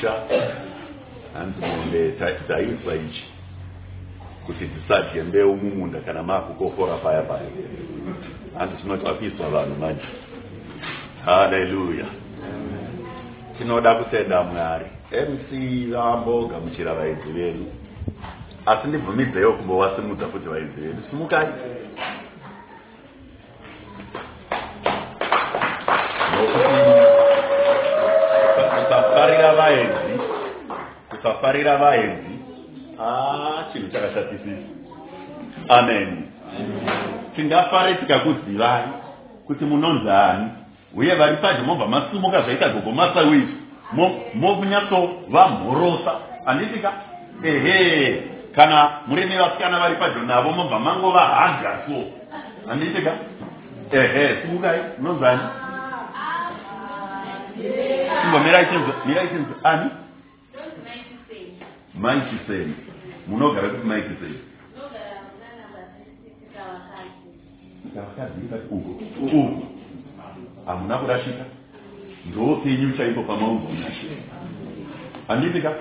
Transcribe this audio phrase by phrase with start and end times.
[0.00, 0.22] musha
[1.34, 3.24] hanzi mombe ta- dzaiswa ichi
[4.46, 7.50] kuti dzisadye mbeu mumunda kana maakukokora paya paya.
[8.58, 10.04] Hanzi tinoti vapiswa vanhu manje.
[11.24, 12.04] Haleluya.
[13.58, 14.86] Tinoda kutenda mwari.
[15.12, 15.50] Mc
[15.92, 17.66] vambogamuchira vaedzi vedu.
[18.66, 21.02] Asi ndibvumidzewo kumbowasimudza kuti vaedzi vedu.
[21.10, 21.46] Simukai
[31.30, 32.38] kusafarira vaenzi.
[32.98, 34.50] A chinhu chakashatisisa
[35.68, 36.24] amen.
[37.36, 38.84] Tingafare tikakuzivai
[39.46, 40.50] kuti munonzani.
[40.96, 43.54] Uye vari padyo mobva masimuka zvaita gogo masawisi.
[44.34, 46.12] Mokunyatsova mhorosa
[46.44, 46.92] handitika
[47.44, 48.22] ehe
[48.54, 51.94] kana muri nevasikana vari padyo navo mobva mangova haga so
[52.68, 53.10] handitika
[53.92, 55.40] ehe simukai munonzani?
[58.26, 59.90] Ingomira ichinzwa mira ichinzwa ani
[61.94, 62.74] maichiseni
[63.26, 64.38] munogara kuti maichiseni
[67.94, 68.90] vakadzi ikati uko
[69.22, 69.62] uko
[70.66, 71.44] hamuna kurashika.
[72.30, 74.14] Ndopenyu chaipo pamauzonashika
[75.28, 75.74] handitika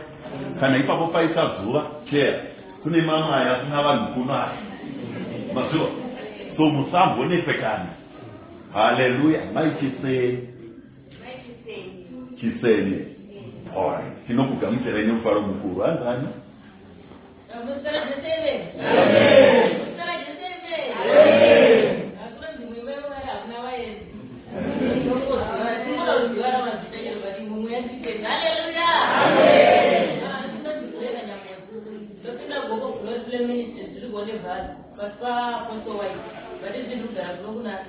[0.60, 2.40] kana ipapo paisa zuva chera
[2.84, 4.58] kune mamaya kuna vanhu kunaya
[5.54, 5.90] mazuva.
[6.58, 7.88] So musambonetsekana
[8.74, 10.48] haleluya maichiseni
[12.40, 13.19] chiseni Alright.
[14.28, 16.28] Tinokugamuchirai nemufaro mukuru anzani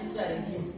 [0.01, 0.70] Tenda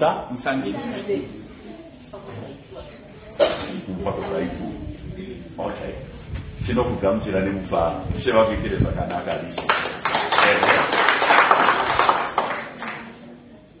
[0.00, 0.78] musa musangini
[3.88, 4.64] mupakosaiku
[5.58, 5.92] okay.
[6.66, 9.64] Tinokugamuchira nemufaro chevakuitire zvakanaka alicia
[10.48, 10.80] Ehe.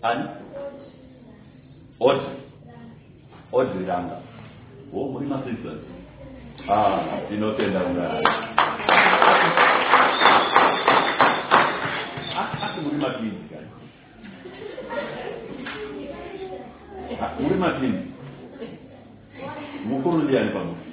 [0.02, 0.24] ani?
[2.00, 2.20] Odi
[3.52, 4.16] odi ranga
[4.92, 5.80] wo muri masisters
[6.68, 8.26] ah tinotenda mwari
[12.36, 13.68] Ah, asi muri matwins kani
[17.20, 18.00] Ah, muri matwins
[19.84, 20.90] mukuru ndiani pamuti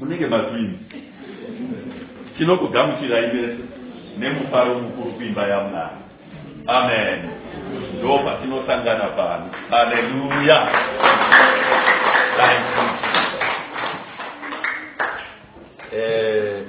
[0.00, 0.74] munenge matwins
[2.38, 3.58] tinokugamuchirai mese
[4.18, 5.96] nemufaro mukuru kuimba yamwari
[6.66, 7.20] amen.
[7.98, 9.50] Ndo patinosangana pano
[13.02, 13.42] Jesus.
[15.92, 16.62] Eh,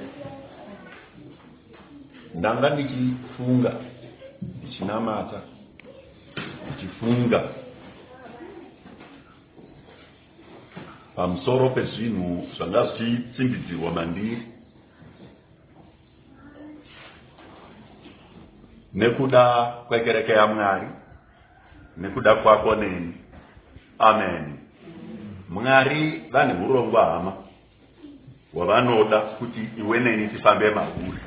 [2.35, 3.73] ndanga ndichifunga
[4.41, 5.39] ndichinamata
[6.67, 7.43] ndichifunga
[11.15, 14.47] pamusoro pezvinhu zvanga zvichitsimbidzirwa mandiri.
[18.93, 19.43] Nekuda
[19.87, 20.87] kwekereke yamwari
[21.97, 23.13] nekuda kwako neni.
[23.99, 24.57] Amen.
[25.49, 27.33] Mwari vane urongwa hama
[28.53, 31.19] hwavanoda kuti iwe neni tifambe mahuri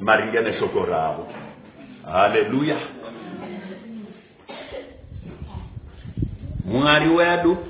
[0.00, 1.28] maringe neshoko ravo.
[2.12, 2.76] Haleluya
[6.70, 7.66] mwari wedu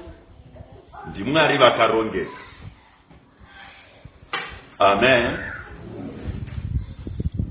[1.11, 2.31] ndimwari vakarongesa
[4.79, 5.37] amen.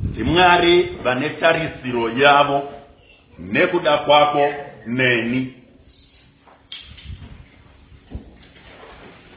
[0.03, 2.73] Ndimwari vane tarisiro yavo
[3.39, 4.53] nekuda kwako
[4.85, 5.53] neni.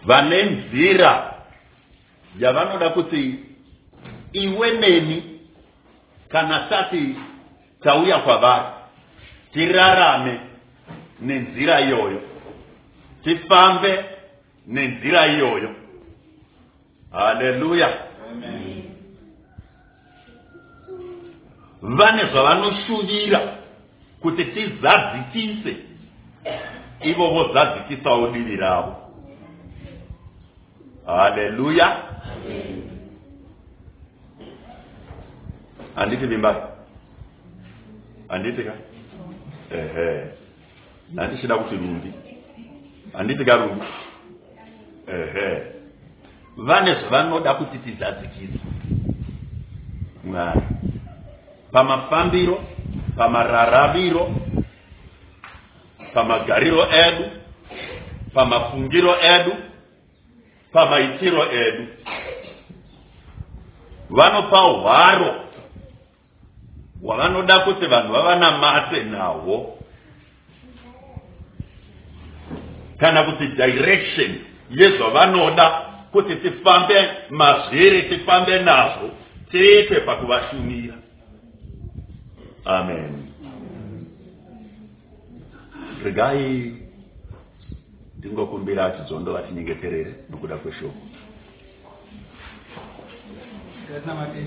[0.04, 1.32] Vane nzira
[2.38, 3.34] yavanoda kuti
[4.32, 5.40] iwe neni
[6.28, 7.16] kana tati
[7.82, 8.66] tauya kwavari
[9.52, 10.40] tirarame
[11.26, 12.20] nenzira iyoyo
[13.24, 14.04] tifambe
[14.66, 15.70] nenzira iyoyo
[17.12, 17.88] haleluya.
[21.82, 23.40] Vane zvavanoshuvira
[24.20, 25.76] kuti tizadzikise
[27.02, 28.96] ivo vozadzikisawo divi ravo.
[31.06, 31.96] Haleluya.
[35.94, 36.56] Handiti vimbai
[38.28, 38.72] handiti ka?
[39.70, 40.41] Ehe
[41.16, 42.12] handichida kuti rumbi
[43.12, 43.86] handiti karumbi
[45.06, 45.62] ehe.
[46.56, 48.58] Vane zvavanoda kuti tizadzikise
[50.24, 50.62] mwari
[51.72, 52.64] pamafambiro
[53.16, 54.34] pamararaviro
[56.14, 57.24] pamagariro edu
[58.34, 59.52] pamafungiro edu
[60.72, 61.86] pamaitiro edu.
[64.10, 65.34] Vanopa hwaro
[67.02, 69.81] hwavanoda kuti vanhu vavanamate nahwo
[73.02, 74.30] kana kuti direction
[74.70, 75.66] yezvavanoda
[76.12, 76.94] kuti tifambe
[77.30, 79.10] mazviri tifambe nazvo
[79.50, 80.94] tiite pakuvashumira.
[82.64, 83.26] Amen.
[86.04, 86.76] Regai
[88.18, 91.02] ndingokumbira chizondo vatinyengeterere nokuda kweshoko.
[93.90, 94.42] Ngatinamate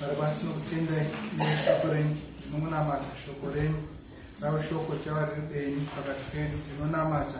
[0.00, 1.06] vari pasi nokutendai
[1.36, 3.97] neshoko renyu tinomunamata shoko renyu
[4.40, 7.38] ravo shoko chava riri penyu pakati pedu tinonamata.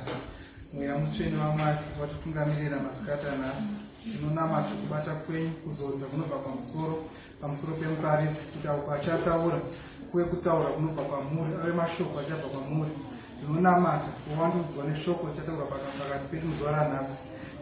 [0.73, 3.63] Mweya mutsvene wamwari watitungamirira masikati anhasi
[4.03, 7.05] tinonamata kubata kwenyu kuzodza kunobva pamusoro
[7.41, 9.59] pamusoro pemuparidzi kuti auko achataura
[10.11, 12.91] kuve kutaura kunobva kwamuri ave mashoko achabva kwamuri.
[13.41, 17.15] Tinonamata kuwandudzwa neshoko richataurwa pakati pedu muzuva ranhasi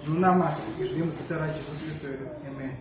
[0.04, 2.72] tinonamata kuti zvive muzita rajesu kristu wedu amen.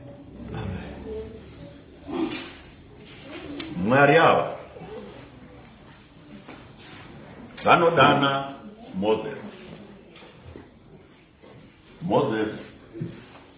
[3.77, 4.64] Mwari ava
[7.65, 8.53] vanodana
[8.95, 9.35] mozesi
[12.01, 12.57] mozesi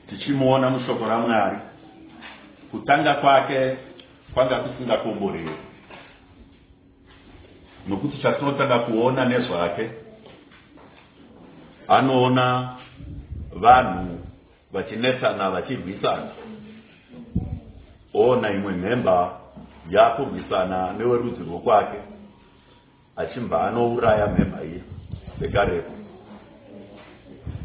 [0.10, 1.58] tichimuona mushoko ramwari
[2.72, 3.78] kutanga kwake
[4.34, 5.56] kwanga kusingakomborewi
[7.88, 9.90] nokuti chatinotanga kuona nezvake
[11.88, 12.76] anoona
[13.52, 14.20] vanhu
[14.72, 16.32] vachinetsana vachirwisana
[18.14, 19.40] oona imwe mhemba
[19.90, 21.98] yakurwisana newerudzi rwokwake
[23.18, 24.82] achimbva anouraya mhemba iye
[25.40, 25.92] sekarepo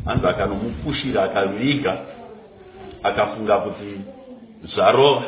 [0.05, 1.93] hanzi akanomupushira akaviga
[3.03, 4.01] akafunga kuti
[4.75, 5.25] zvarova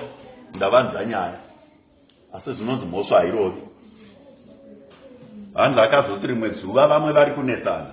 [0.54, 1.44] ndavanza nyaya
[2.34, 3.60] asi zvinonzi mhosva hairovi.
[5.54, 7.90] Hanzi akazoti rimwe zuva vamwe vari kunetsana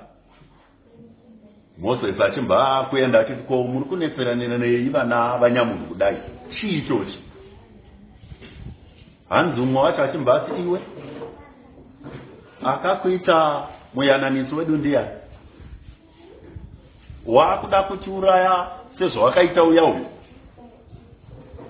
[1.78, 6.18] mozesi achimbva kuenda achiti ko muri kunetserana nei vana vanyamunhu kudai?
[6.56, 7.20] Chii ichochi?
[9.30, 10.80] Hanzi umwe wacho achimbva ati iwe
[12.66, 15.10] akakuita muyananisi wedu ndiyani
[17.26, 18.68] waakuda kutiuraya
[18.98, 20.06] sezvawakaita uya uyu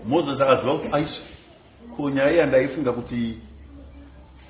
[0.06, 1.26] mozesi akaziva kuti aiswa
[1.98, 3.38] ko nyaya iya ndaifunga kuti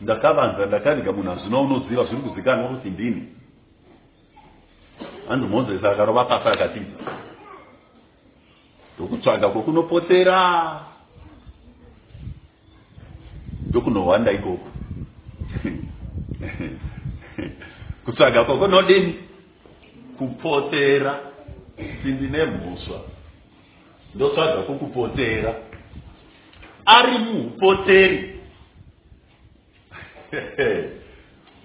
[0.01, 3.27] ndakavanza ndakariga munhu hazvino unoziva zviri kuzikanwa kuti ndini.
[5.27, 6.85] Hanzi mozesi akarova pasi akatiza
[8.95, 10.39] ndokutsvaga kwokunopotera
[13.69, 14.67] ndokunohwanda ikoko
[18.11, 19.15] kutsvaga kwokunodini
[20.17, 21.19] kupotera
[22.03, 23.01] sindi nemhuswa.
[24.15, 25.55] Ndotsvaga kwokupotera
[26.85, 28.39] ari muupoteri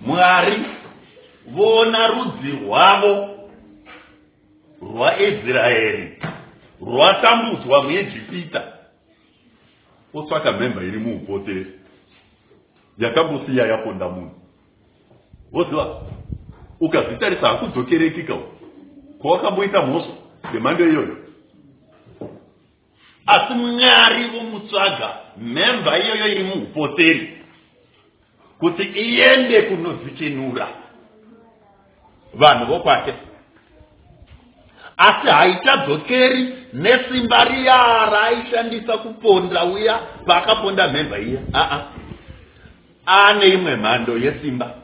[0.06, 0.56] mwari
[1.46, 3.28] vona rudzi rwavo
[4.82, 6.18] rwaisraeri
[6.80, 8.72] rwatambudzwa muijipita
[10.14, 11.72] otsvaka mhemba iri muupoteri
[12.98, 14.34] yakambosiya yaponda munhu.
[15.52, 16.02] Woziva
[16.80, 18.34] ukazitarisa hakudzokerekika
[19.20, 20.14] kwawakamboita mhosva
[20.54, 21.16] yemhando iyoyo.
[23.26, 27.38] Asi mwari vomutsvaga mhemba iyoyo iri muupoteri
[28.58, 30.68] kuti iende kunodzikinura
[32.34, 33.14] vanhu vokwake.
[34.96, 41.40] Asi haichadzokeri nesimba riya raaishandisa kuponda uya paakaponda mhemba iya.
[41.54, 41.82] Aa
[43.06, 44.74] ane imwe mhando yesimba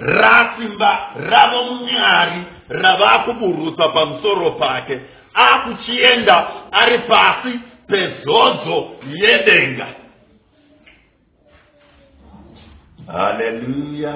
[0.00, 5.00] rasimba ravo mwari ravakuburutsa pamusoro pake.
[5.34, 9.86] Akuchienda ari pasi pezodzo yedenga.
[13.06, 14.14] Haleluya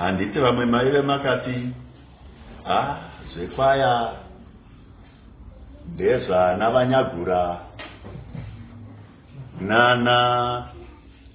[0.00, 1.68] handiti vamwe maive makati
[2.64, 2.96] ha
[3.34, 4.12] zvekwaya
[5.94, 7.58] ndezvana vanyagura
[9.60, 10.68] nana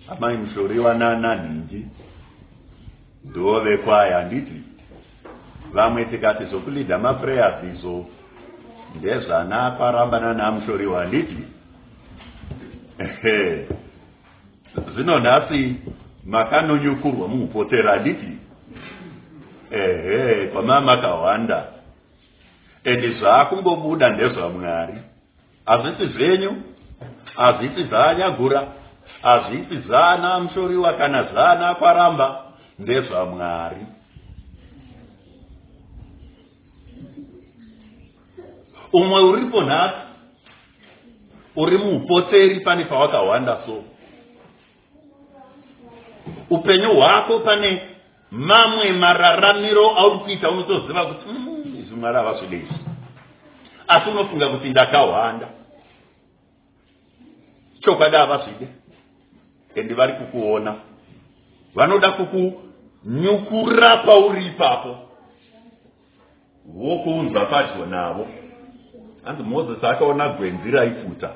[0.07, 1.85] amai mushori wanana nhingi
[3.23, 4.61] ndo vekwaya handiti
[5.73, 8.05] vamwe tikati zokulidha maprayers izvo
[8.95, 11.37] ndezvana kwarambana namushori wanditi
[14.93, 15.75] zvino nhasi
[16.25, 18.37] makanonyukurwa muupotera handiti
[19.71, 21.65] ehe kwama makawanda.
[22.83, 24.93] Ende zvaakungobuda ndezvamwari
[25.65, 26.51] hazvisi zvenyu
[27.35, 28.67] hazvisi zvaanyagura
[29.21, 32.41] hazvisi zvaana mushoriwa kana zvaana kwaramba.
[32.79, 33.85] Ndezvamwari
[38.93, 39.95] umwe uripo nhasi
[41.55, 43.83] uri muupoteri pane pawakawanda so.
[46.49, 47.81] Upenyu hwako pane
[48.31, 52.75] mamwe mararamiro auri kuita unotoziva kuti "Mm, izvi mwari havazvide izvi
[53.87, 55.47] asi unofunga kuti ndakawanda
[57.85, 58.67] chokwadi havazvide
[59.75, 60.75] endi vari kukuona.
[61.75, 64.97] Vanoda kukunyukura pauri ipapo.
[66.75, 68.27] Wokuunzwa padyo navo.
[69.23, 71.29] Hanzi mozisi akaona gwenzi raipfuta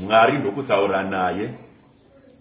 [0.00, 1.50] mwari ndokutaura naye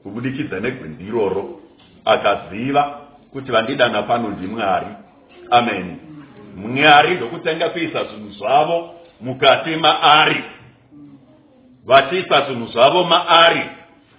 [0.04, 1.60] kubudikidza negwenzi iroro.
[2.06, 3.02] Akaziva
[3.32, 4.88] kuti vandidana pano ndimwari
[5.50, 5.98] amen.
[6.56, 10.44] Mwari ndokutanga kuisa zvinhu zvavo mukati maari
[11.86, 13.70] vachiisa zvinhu zvavo maari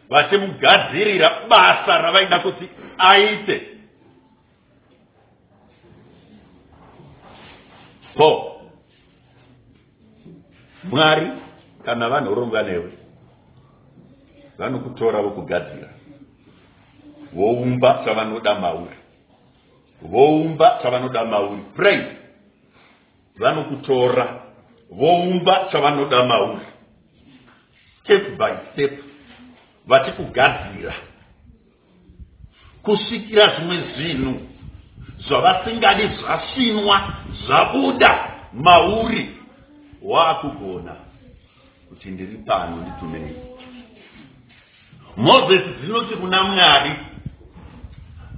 [0.09, 3.57] vachimugadzirira basa ravaida kuti aite.
[8.17, 8.63] Po
[10.85, 11.29] mwari
[11.85, 12.93] kana vanhorongwa newe
[14.59, 15.89] vanokutora vokugadzira.
[17.33, 18.97] Voumba chavanoda mauri.
[20.03, 21.63] Voumba chavanoda mauri.
[21.77, 22.01] Pray.
[23.39, 24.43] Vanokutora.
[24.91, 26.76] Voumba chavanoda mauri
[28.07, 28.93] step by step
[29.87, 30.95] vachikugadzira
[32.83, 34.41] kusvikira zvimwe zvinhu
[35.29, 37.13] zvavasingadi zvasvinwa
[37.47, 39.37] zvabuda mauri
[40.03, 40.97] waakugona
[41.89, 43.37] kuti ndiri pano nditumei
[45.17, 46.93] mozisi dzinoti kuna mwari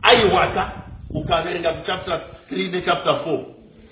[0.02, 0.72] aiwaka
[1.10, 2.20] ukaverenga kuchapter
[2.52, 3.44] 3 nechapter 4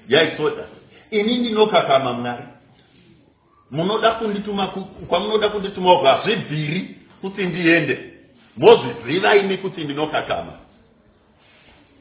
[0.09, 0.64] yaitoda
[1.11, 2.45] ini ndinokakama mwari
[3.70, 8.12] munoda kundituma ku- kwamunoda kundituma kwa zvibhiri kuti ndiende.
[8.56, 10.52] Mozviziva ini kuti ndinokakama.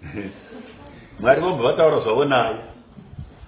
[1.19, 2.55] Mwari vobva vataura zvavo naye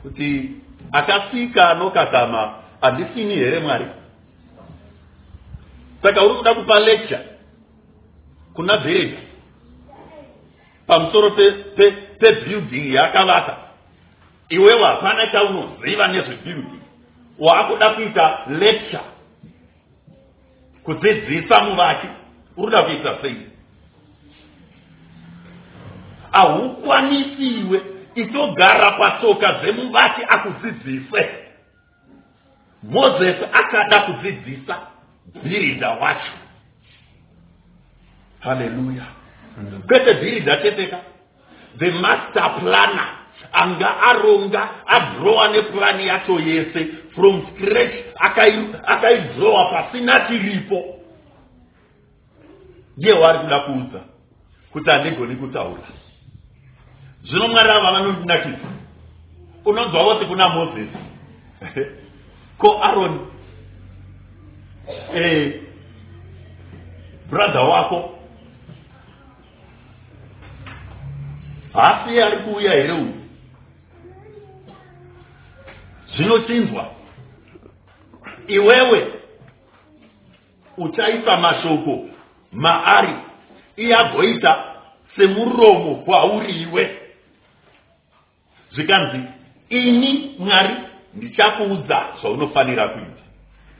[0.01, 0.51] kuti
[0.91, 3.85] akasika anokakama handisini here mwari?
[6.01, 7.19] Saka uri kuda kupa lecture
[8.53, 9.17] kuna bhiridha
[10.87, 13.57] pamusoro pebuilding pe, pe building yaakavaka
[14.49, 16.76] iwewe hapana chaunoziva nezvebuilding
[17.39, 19.03] waakuda kuita lecture.
[20.83, 23.47] Kudzidzisa muvaki uri kuda kuita sei?
[26.31, 27.81] Haukwanisi iwe
[28.15, 31.29] itogara patsoka dzemuvaki akudzidzise.
[32.83, 34.77] Mozisi akada kudzidzisa
[35.43, 36.31] bhiridha wacho.
[38.39, 39.05] Haleluya.
[39.87, 40.97] Kwete bhiridha cheteka
[41.79, 43.09] the master planner
[43.53, 50.83] anga aronga adhirowa nepurani yacho yese from scratch akai- akaidhirowa pasina chiripo
[52.97, 53.99] ndiye wari kuda kuudza
[54.71, 55.83] kuti handigoni kutaura.
[57.23, 58.67] Zvino mwari ava vanondinakidza
[59.65, 60.97] unonzwa woti kuna mozisi
[62.57, 63.19] ko aroni
[65.15, 65.61] eh,
[67.29, 68.19] brother wako
[71.73, 73.13] hasi ari kuuya here uyu
[76.15, 76.96] zvinochinzwa
[78.47, 79.13] iwewe
[80.77, 82.05] uchaisa mashoko
[82.51, 83.15] maari
[83.77, 84.63] iye agoita
[85.15, 87.01] semuromo kwauri iwe
[88.71, 89.21] zvikanzi
[89.69, 90.75] ini mwari
[91.13, 93.23] ndichakuudza zvaunofanira kuita.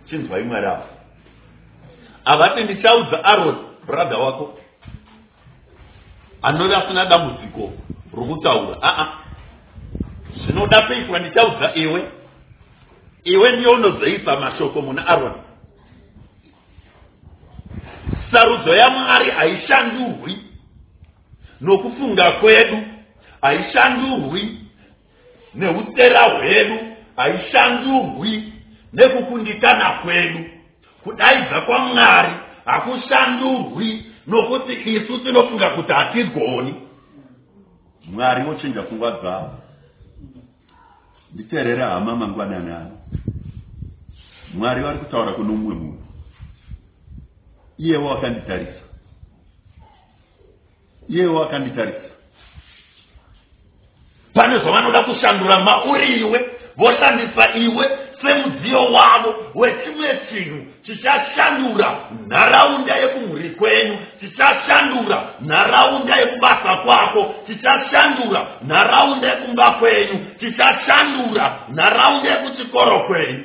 [0.09, 0.86] Chinzwai mwari avo
[2.24, 3.57] havati ndichaudza aroni
[3.88, 4.59] brother wako
[6.41, 7.71] anove asina dambudziko
[8.17, 8.77] rokutaura.
[8.83, 9.07] Aa
[10.36, 12.12] zvinoda kuitwa ndichaudza iwe
[13.27, 15.41] iwe ndiyo unozoisa mashoko muna aroni
[18.31, 20.38] sarudzo yamwari haishandurwi.
[21.62, 22.77] Nokufunga kwedu
[23.41, 24.57] haishandurwi.
[25.55, 26.79] Neutera hwedu
[27.15, 28.53] haishandurwi.
[28.93, 30.39] Nekukundikana kwedu
[31.03, 32.34] kudaidza kwamwari
[32.65, 34.05] hakushandurwi.
[34.27, 36.75] Nokuti isu tinofunga kuti hatigoni.
[38.05, 39.51] Mwari wochinja pfungwa dzavo
[41.34, 42.97] nditeerere hama mangwanani ano
[44.54, 46.04] mwari vari kutaura kuno mumwe munhu.
[47.77, 48.82] Iyewo akanditarisa.
[51.10, 52.10] Iyewo akanditarisa.
[54.34, 57.89] Pane zvavanoda kushandura mauri iwe voshandisa iwe
[58.22, 61.96] semudziyo wavo wechimwe chinhu chichashandura
[62.27, 73.44] nharaunda yekumhuri kwenyu chichashandura nharaunda yekubasa kwako chichashandura nharaunda yekumba kwenyu chichashandura nharaunda yekuchikoro kwenyu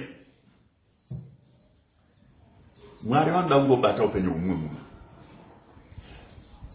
[3.03, 4.77] mwari vanoda kungobata upenyu humwe munhu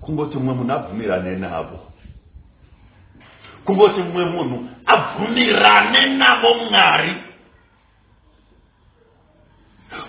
[0.01, 1.79] kungoti mumwe munhu abvumirane navo.
[3.65, 7.15] Kungoti mumwe munhu abvumirane navo mwari.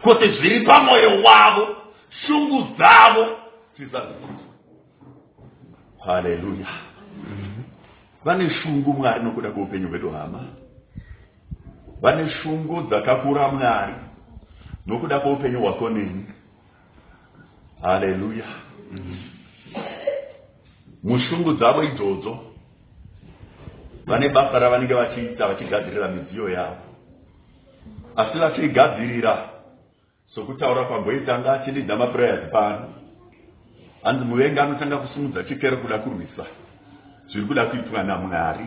[0.02, 1.76] Kuti zviri pamwoyo wavo
[2.26, 3.26] shungu dzavo
[3.76, 4.44] dzisazivisa
[6.04, 6.66] haleluya.
[8.24, 10.44] Vane shungu mwari nokuda kweupenyu hwedu hama.
[12.00, 13.94] Vane shungu dzakakura mwari
[14.88, 16.26] nokuda kweupenyu hwako neni
[17.82, 18.44] haleluya.
[21.04, 22.38] Mushungu dzavo idzodzo
[24.06, 26.76] vane basa ravanenge vachiita vachigadzirira midziyo yavo.
[28.16, 29.48] Asi vachiigadzirira
[30.34, 32.94] sokutaura kwamboitanga achididza mapurayers pano.
[34.02, 36.46] Hanzi muvengi anotanga kusumudza chikero kuda kurwisa
[37.28, 38.66] zviri kuda kuitwa namwari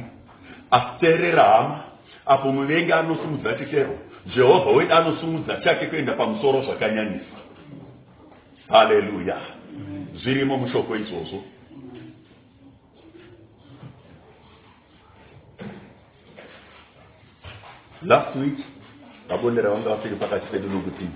[0.71, 1.83] asi teerera hama
[2.25, 7.35] apo muvengi anosumudza chikero jehovha wedu anosumudza chake kuenda pamusoro zvakanyanyisa.
[8.67, 9.37] Haleluya.
[10.15, 11.43] Zvirimo mushoko izvozvo.
[18.01, 18.57] Last week
[19.29, 21.09] vabondera vanga vapiri pakati pedu nokuti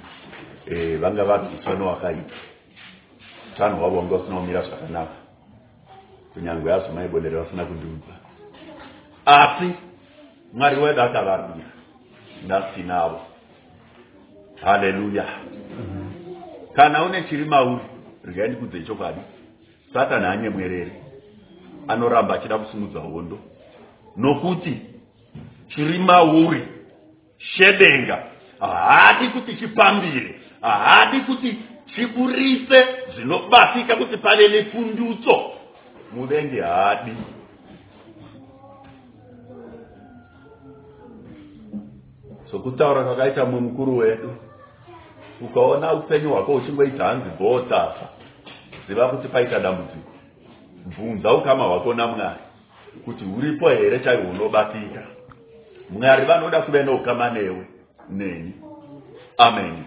[0.68, 2.36] eh, vanga vati utano hwakaita.
[3.54, 5.16] Utano hwavo vanga usina kumira zvakanaka.
[6.34, 8.14] Kunyange yazvo maibondera vasina kundiudza.
[9.26, 9.72] Asi
[10.54, 11.76] mwari wedu akavarwira
[12.46, 13.22] ndasinavo
[14.64, 15.26] haleluya.
[16.76, 17.82] Kana une chiri mauri
[18.26, 19.20] regai ndikudze chokwadi.
[19.94, 20.92] Satani anyemwerere
[21.88, 23.40] anoramba achida kusumudza hondo.
[24.18, 24.82] Nokuti
[25.70, 26.68] chiri mauri
[27.38, 28.24] shedenga
[28.60, 31.58] haadi kuti chipambire haadi kuti
[31.96, 32.86] chiburise
[33.16, 35.52] zvinobatika kuti pave nepundutso
[36.14, 37.12] muvengi haadi
[42.52, 44.36] sokutaura kwakaita mumwe mukuru wedu.
[45.42, 48.10] Ukaona upenyu hwako uchingoita hanzi bhotafa
[48.88, 50.12] ziva kuti paita dambudziko.
[50.86, 52.40] Bvunza ukama hwako namwari
[53.06, 55.08] kuti uripo here chaiwo unobatika
[55.90, 57.68] mwari vanoda kuve neukama newe
[58.10, 58.54] neni.
[59.38, 59.84] Amen.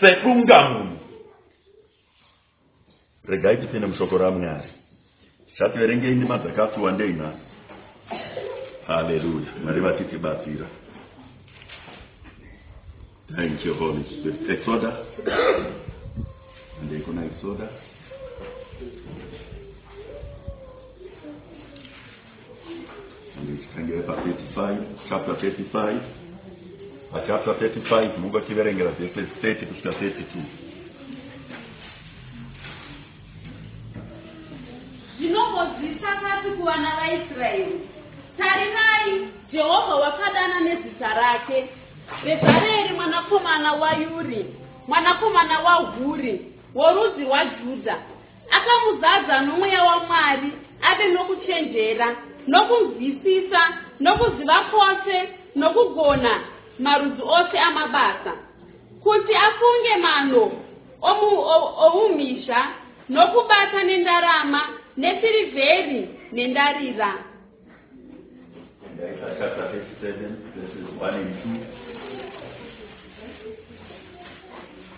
[0.00, 0.96] Sedunga munhu
[3.28, 4.68] regai tipinde mushoko ramwari.
[5.58, 7.38] Chativerengei ndima dzakasiwa ndeinhasi
[8.86, 10.66] haleluya mwari vatitibatsira
[13.32, 14.50] thank you holy spirit.
[14.50, 14.90] Exoda
[16.82, 17.68] ndeikona exoda
[23.42, 24.76] ndichitangire pa35
[25.08, 26.00] chapter 35
[27.12, 30.42] pachapter 35 mungotiverengera verses 30 kusvika 32
[35.18, 37.80] zvinongozvisa kati kuvana vaisraeri.
[38.38, 41.68] Tarirai jehovha wakadana nezita rake.
[42.24, 42.73] Bezareri
[43.54, 44.54] mwanakomana wayuri
[44.88, 47.96] mwanakomana wahuri worudzi rwajudha
[48.50, 53.60] akamuzadza nomweya wamwari ave nokuchenjera nokunzwisisa
[54.00, 56.40] nokuziva kwose nokugona
[56.78, 58.32] marudzi ose amabasa
[59.02, 60.52] kuti afunge mano
[61.84, 62.68] oumhizha
[63.08, 64.60] nokubata nendarama
[64.96, 67.14] nesirivheri nendarira.
[69.38, 69.66] Chapter
[70.00, 71.53] 37 verses 1 and 2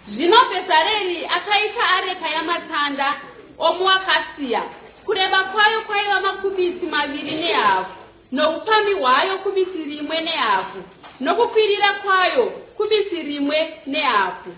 [0.09, 3.15] zvino bhezareri akaita areka yamatanda
[3.59, 4.63] omuakasiya
[5.05, 7.91] kureba kwayo kwaiva makubhiti maviri nehafu
[8.33, 10.83] noupamhi hwayo kubhiti rimwe nehafu
[11.21, 14.51] nokukwirira kwayo kubhiti rimwe nehafu.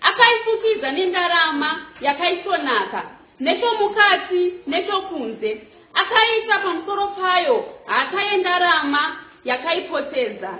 [0.00, 3.02] Akaifukidza nendarama yakaisvonaka
[3.40, 5.60] nechomukati nechokunze.
[5.94, 10.58] Akaisa pamusoro payo hata yendarama yakaipotedza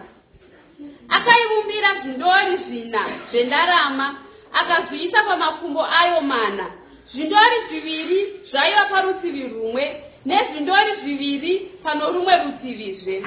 [1.09, 4.17] akaivumbira zvindori zvina zvendarama
[4.53, 6.67] akazviisa pamakumbo ayo mana.
[7.13, 8.19] Zvindori zviviri
[8.51, 13.23] zvaiva parutivi rumwe nezvindori zviviri pano rumwe rutivizve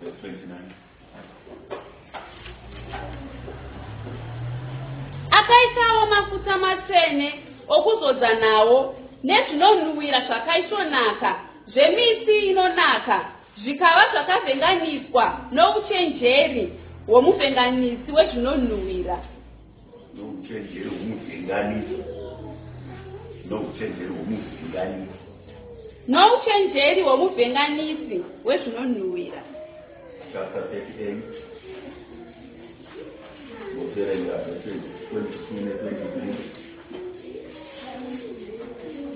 [0.00, 0.80] verse 29
[5.30, 7.28] akaisawo mafuta matsvene
[7.68, 11.30] okuzodza nawo nezvinonhuhwira zvakaisvonaka
[11.72, 16.72] zvemiti inonaka zvikava zvakavhenganiswa nouchenjeri
[17.06, 19.18] hwomuvhenganisi wezvinonhuhwira.
[20.16, 21.96] Nouchenjeri hwomuvhenganisi.
[23.50, 25.20] Nouchenjeri hwomuvhenganisi.
[26.08, 29.42] Nouchenjeri hwomuvhenganisi wezvinonhuhwira.
[30.32, 31.16] Chapter 38
[33.78, 36.60] woterenga verses 22 ne 23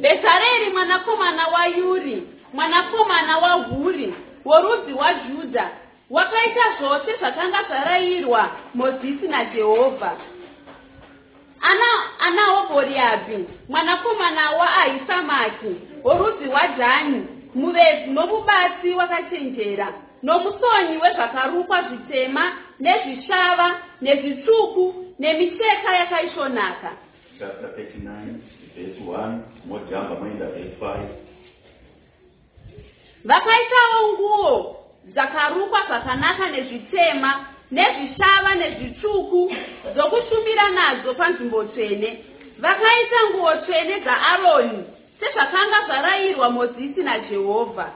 [0.01, 5.71] bhezareri mwanakomana wayuri mwanakomana wahuri worudzi rwajudha
[6.11, 10.17] wakaita zvose zvakanga zvarayirwa mozisi najehovha
[11.61, 25.97] ana anaobhoriabhi mwanakomana waahisamaki worudzi rwadhani muvezi nomubati wakachenjera nomusonyi wezvakarukwa zvitema nezvishava nezvitsvuku nemicheka
[25.97, 26.91] yakaisvonaka.
[27.39, 28.41] Chapter 39
[28.77, 30.34] verse 1 mojamba 5
[33.25, 39.55] vakaitawo nguo dzakarukwa zvakanaka nezvitema nezvishava nezvitsvuku
[39.95, 42.25] dzokushumira nadzo panzvimbo tsvene.
[42.59, 44.85] Vakaita nguo tsvene dzaaroni
[45.21, 47.93] sezvakanga zvarayirwa mozisi najehovha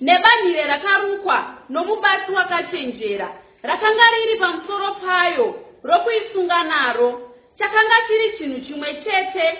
[0.00, 3.28] nebanhire rakarukwa nomubati wakachenjera
[3.62, 9.58] rakanga riri pamusoro payo rokuisunga naro chakanga chiri chinhu chimwe chete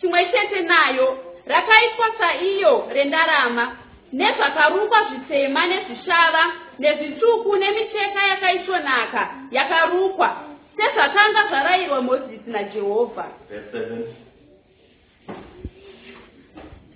[0.00, 3.76] chimwe chete nayo rakaitwa saiyo rendarama
[4.12, 10.36] nezvakarukwa zvitema nezvishava nezvitsvuku nemicheka yakaisvonaka yakarukwa
[10.76, 13.26] sezvakanga zvarayirwa mozisi najehovha.
[13.48, 14.04] Verse 7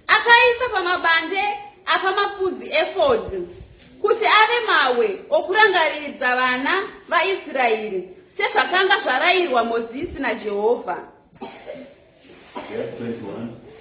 [0.06, 1.42] akaisa pamabande
[1.86, 3.48] apamapfudzi efodhi
[4.00, 10.96] kuti ave mawe okurangaridza vana vaisraeri sezvakanga zvarayirwa mozisi najehovha.
[12.70, 13.75] Verse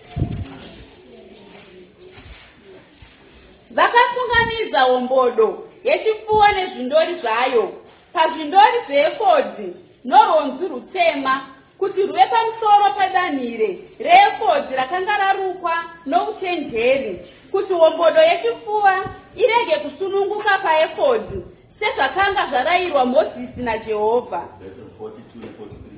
[3.75, 7.73] vakasunganidza hombodo yechipfuwo nezvindori zvayo.
[8.13, 11.41] Pazvindori zveefodhi norwonzi rutema
[11.77, 17.19] kuti rwuve pamusoro pedanhire reefodhi rakanga rarukwa nouchenjeri
[17.51, 21.43] kuti hombodo yechipfuva irege kusununguka paefodhi
[21.79, 24.41] sezvakanga zvarayirwa mozisi najehovha.
[24.59, 25.95] Verses 42 and 43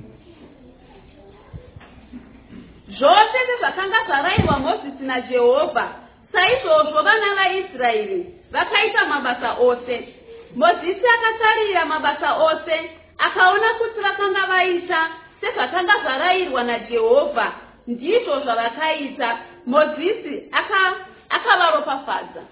[2.98, 10.08] zvose sezvakanga zvarayirwa mozisi najehovha saizvozvo vana vaisraeri vakaita mabasa ose.
[10.56, 15.10] Mozisi akatarira mabasa ose akaona kuti vakanga vaita
[15.40, 17.52] sezvakanga zvarayirwa najehovha.
[17.86, 19.38] Ndizvo zvavakaita.
[19.66, 22.42] Mozisi aka- akavaropafadza.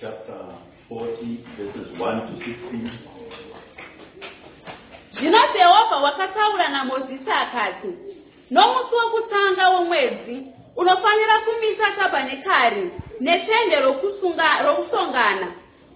[0.00, 0.44] Chapter
[0.88, 3.10] 40 verses 1 to 16
[5.12, 7.88] zvino jehovha wakataura namozisi akati
[8.50, 13.80] nomusi wokutanga womwedzi unofanira kumisa tabhanekari netende
[14.64, 15.52] rokusongana.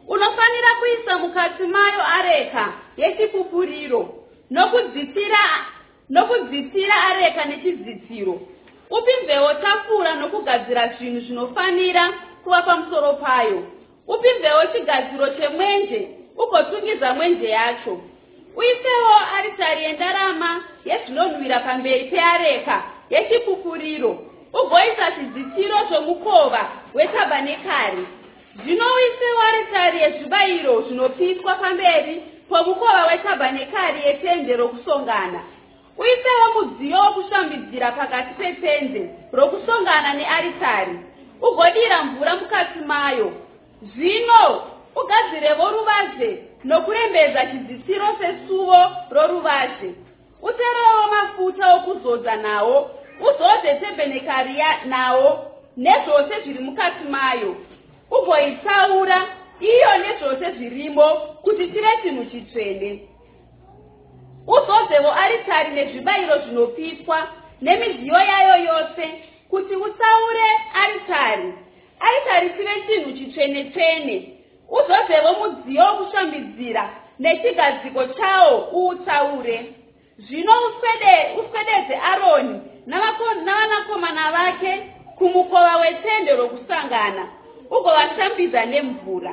[0.08, 4.14] Unofanira kuisa mukati mayo areka yechipupuriro
[4.50, 5.38] nokudzitira
[6.10, 8.40] nokudzitira areka nechidzitiro
[8.90, 12.12] upi mveo tafura nokugadzira zvinhu zvinofanira
[12.44, 13.62] kuva pamusoro payo.
[14.06, 18.00] Upi mveo chigadziro chemwenje ugotungidza mwenje yacho.
[18.56, 26.62] Uisewo aritari yendarama yezvinonhuhwira pamberi peareka yechipupuriro ugoisa zvidzitiro zvomukova
[26.94, 28.06] wetabhanekari
[28.62, 35.40] zvino uisewo aritari yezvibayiro zvinopiswa pamberi pomukova wetabhanekari yetende rokusongana.
[35.98, 40.98] Uisewo mudziyo wokushambidzira pakati petende rokusongana nearitari.
[41.42, 43.32] Ugodira mvura mukati mayo.
[43.82, 44.62] Zvino
[44.96, 48.76] ugadzirevo ruvazhe nokurembedza chidzitiro sesuvo
[49.10, 49.94] roruvazhe.
[50.42, 52.90] Uterewo mafuta okuzodza nawo
[53.20, 55.46] uzodze tebhenekari ya- nawo
[55.77, 57.57] nezvose zviri mukati mayo.
[58.11, 59.27] Ugoitsaura
[59.61, 61.11] iyo nezvose zvirimo
[61.42, 63.00] kuti chive chinhu chitsvene.
[64.46, 67.29] Uzodzevo aritari nezvibayiro zvinopiswa
[67.62, 69.09] nemidziyo yayo yose
[69.50, 71.55] kuti utsaure aritari.
[72.00, 74.31] Aritari chive chinhu chitsvene-tsvene.
[74.68, 79.72] Uzodzevo mudziyo wokushambidzira nechigadziko chawo uutsaure.
[80.18, 80.53] Zvino
[81.38, 87.27] uswededze aroni navako- navanakomana vake kumukova wetende rokusangana
[87.70, 89.33] ugovashambidza nemvura.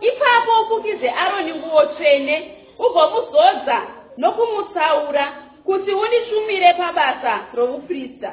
[0.00, 3.82] Ipapo ufukidze aroni nguo tsvene ugomuzodza
[4.16, 5.32] nokumutsaura
[5.64, 8.32] kuti undishumire pabasa rouprista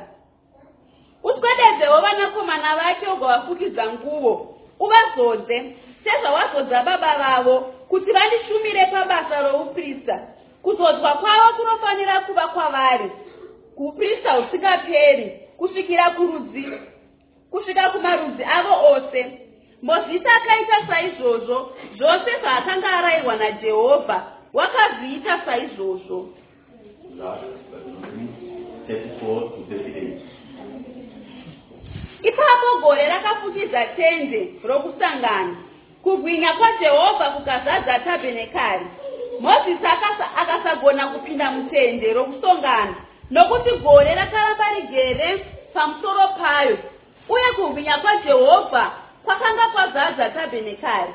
[1.24, 10.20] uswededzewo vanakomana vake ugovafukidza nguo uvazodze sezvawazodza baba vavo kuti vandishumire pabasa rouprista
[10.62, 13.12] kuzodzwa kwavo kunofanira kuva kwavari
[13.76, 16.66] kuprista husingaperi kusvikira kurudzi
[17.52, 19.40] kusvika kumarudzi avo ose.
[19.82, 26.30] Mozisi akaita saizvozvo zvose zvaakanga arayirwa najehovha wakazviita saizvozvo.
[27.18, 28.42] Last but not least
[28.88, 30.20] 34 to 38
[32.24, 35.56] ipapo gore rakafukidza tende rokusangana.
[36.04, 38.86] Kubwinya kwajehovha kukazadza tabhenekari
[39.40, 42.96] mozisi akasa- akasagona kupinda mutende rokusongana
[43.32, 46.78] nokuti gore rakaramba rigere pamusoro payo
[47.30, 48.92] uye kubwinya kwajehovha
[49.26, 51.14] kwakanga kwazadza tabhenekari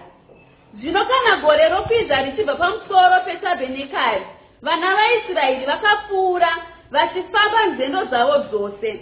[0.74, 4.22] zvino kana gore rokwidza richibva pamusoro petabhenekari
[4.62, 6.56] vana vaisraeri vakapfuura
[6.90, 9.00] vachifamba nzendo dzavo dzose.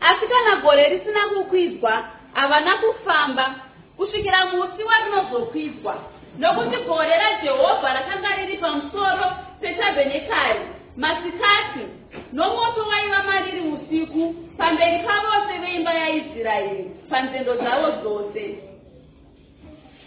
[0.00, 3.54] Asi kana gore risina kukwidzwa havana kufamba
[3.96, 5.94] kusvikira musi warinozokwidzwa
[6.38, 9.24] nokuti gore rajehovha rakanga riri pamusoro
[9.60, 10.60] petabhenekari
[10.96, 11.84] masikati
[12.32, 18.58] nomoto waiva mariri usiku pamberi pavose veimba yaisraeri panzendo dzavo dzose.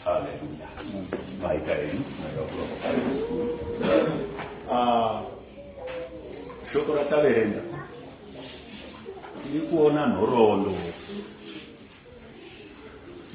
[0.04, 0.68] Haleluya
[1.42, 2.06] maikaeni
[4.72, 5.22] Ah,
[6.74, 7.62] shoko rataverenga
[9.44, 10.74] tiri kuona nhoroondo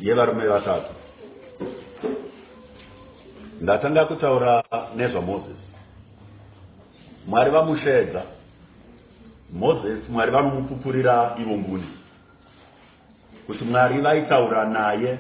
[0.01, 0.95] yevarume vatatu.
[3.61, 4.65] Ndatanga kutaura
[4.97, 5.70] nezvamozisi
[7.27, 8.23] mwari vamusvedza
[9.53, 11.89] mozisi mwari vanomupupurira ivo nguni.
[13.47, 15.19] Kuti mwari vaitaura naye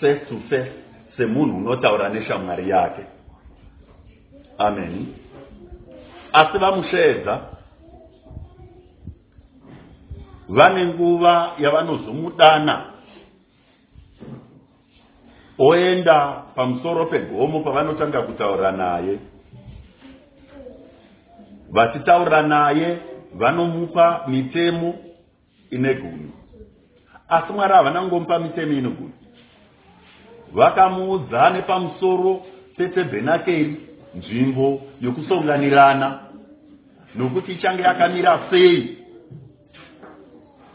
[0.00, 0.72] face to face
[1.16, 3.02] semunhu unotaura neshamwari yake.
[4.58, 5.06] Amen.
[6.32, 7.40] Asi vamusvedza
[10.48, 12.84] vane nguva yavanozomudana
[15.58, 19.18] oenda pamusoro pegomo pavanotanga kutaura naye
[21.72, 22.98] vachitaura naye
[23.34, 24.94] vanomupa mitemo
[25.70, 26.30] ine gumi.
[27.28, 29.12] Asi mwari havana kungomupa mitemo ine gumi.
[30.52, 32.42] Vakamuudza nepamusoro
[32.76, 33.76] petebhenakeri
[34.14, 36.18] nzvimbo yokusonganirana
[37.14, 38.98] nokuti ichange yakamira sei.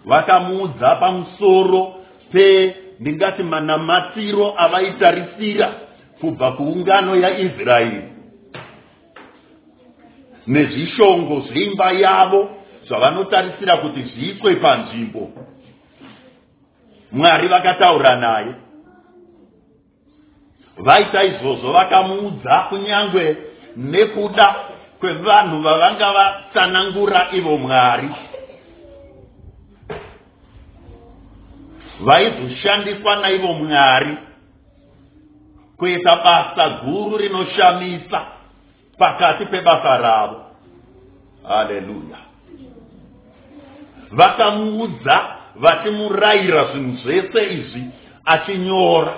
[0.06, 1.94] Vakamuudza pamusoro
[2.32, 5.74] pendingati manamatiro avaitarisira
[6.22, 8.13] kubva kuungano yaisraeri
[10.48, 12.50] nezvishongo zveimba yavo
[12.88, 15.30] zvavanotarisira kuti zviitwe panzvimbo.
[17.12, 18.54] Mwari vakataura naye.
[20.78, 23.38] Vaita izvozvo vakamuudza kunyange
[23.76, 24.56] nekuda
[25.00, 28.10] kwevanhu vavanga vatsanangura ivo mwari.
[32.00, 34.18] Vaizoshandiswa naivo mwari
[35.78, 38.26] kuita basa guru rinoshamisa
[38.98, 40.42] pakati pebasa ravo.
[41.48, 42.18] Haleluya.
[44.12, 47.84] Vakamuudza vachimurayira zvinhu zvese izvi
[48.26, 49.14] achinyora.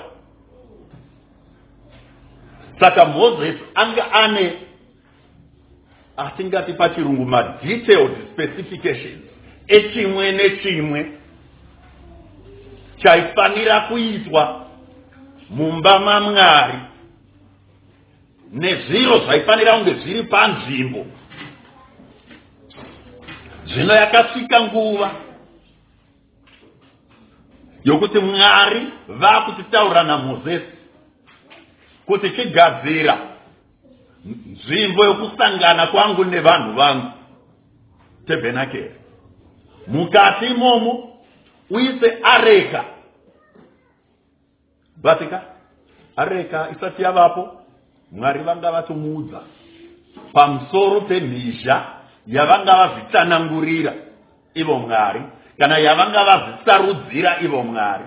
[2.80, 4.54] Saka mozisi anga ane
[6.18, 9.24] atingati pachirungu madetailed specifications
[9.68, 11.12] echimwe nechimwe
[12.98, 14.66] chaifanira kuitwa
[15.50, 16.78] mumba mamwari
[18.52, 21.06] nezviro zvaifanira kunge zviri panzvimbo.
[23.66, 25.12] Zvino yakasvika nguva
[27.84, 30.66] yokuti mwari vaakutitaura namozisi
[32.06, 33.18] kuti chigadzira
[34.26, 37.12] nzvimbo yokusangana kwangu nevanhu vangu
[38.28, 38.96] tebhenakeri
[39.88, 41.20] mukati imomo
[41.70, 42.86] uise areka.
[44.98, 45.42] Batika
[46.16, 47.65] areka isati yavapo
[48.12, 49.42] mwari vanga vatomuudza.
[50.34, 51.86] Pamusoro pemhizha
[52.28, 53.94] yavanga vazvitsanangurira
[54.54, 55.22] ivo mwari
[55.58, 58.06] kana yavanga vazvisarudzira ivo mwari.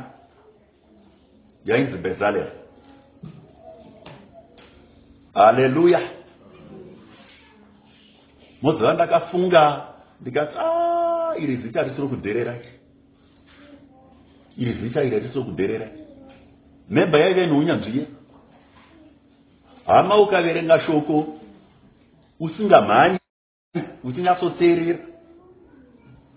[1.65, 2.53] Yainzi bezalera
[5.35, 6.01] haleluya.
[8.63, 9.83] Moziva ndakafunga
[10.21, 12.55] ndikati a iri zita risiri kudherera
[14.57, 15.89] iri zita iri risiri kudherera
[16.91, 18.07] memba yaive neunyanzvi ye
[19.89, 21.27] hama ukaverenga shoko
[22.41, 23.19] usingamhanyi
[24.05, 24.99] uchinyatsoteerera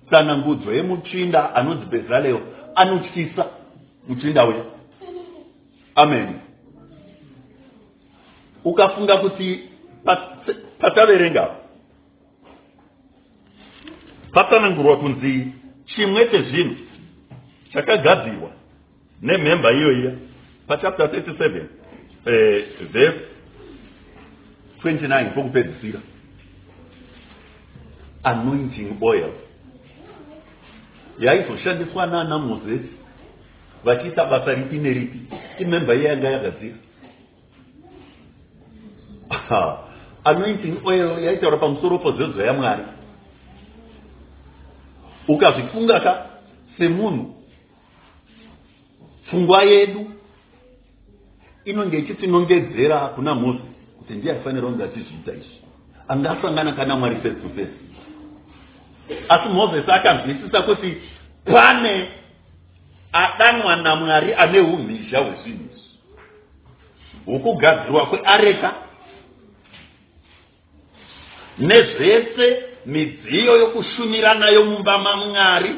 [0.07, 2.41] tsanangudzo yemutsvinda anonzi bezaleo
[2.75, 3.45] anotyisa
[4.07, 4.63] mutsvinda uya
[5.95, 6.39] amen.
[8.63, 9.69] Ukafunga kuti
[10.79, 11.55] pataverenga
[14.33, 15.47] patsanangurwa kunzi
[15.85, 16.75] chimwe chezvinhu
[17.73, 18.51] chakagadzirwa
[19.21, 20.11] nemhemba iyoiya
[20.67, 21.65] pachapter 37
[22.25, 23.30] eh, verse
[24.83, 25.99] 29 pokupedzisira
[28.23, 29.31] anointing oil.
[31.19, 32.89] Yaizoshandiswa naana mozesi
[33.83, 35.19] vachiita basa ripi neripi
[35.59, 36.77] imhemba iya yanga yagadzira
[40.23, 42.83] anointing oil yaitaura pamusoro pozvezo yamwari
[45.27, 46.25] ukazvifunga ka
[46.77, 47.35] semunhu
[49.25, 50.11] pfungwa yedu
[51.65, 53.70] inonge ichitinongedzera kuna mozisi
[54.01, 55.61] kuti ndiye aifanira kunge achizviita izvi
[56.07, 57.77] angasangana kana mwari face to face.
[59.29, 60.97] Asi mozisi akanzwisisa kuti
[61.45, 62.07] pane
[63.13, 65.65] adanwa namwari ane umhizha hwezvinhu.
[65.65, 68.73] Izvi hwokugadzirwa kweareka
[71.57, 75.75] nezvese midziyo yokushumira nayo mumba mamwari.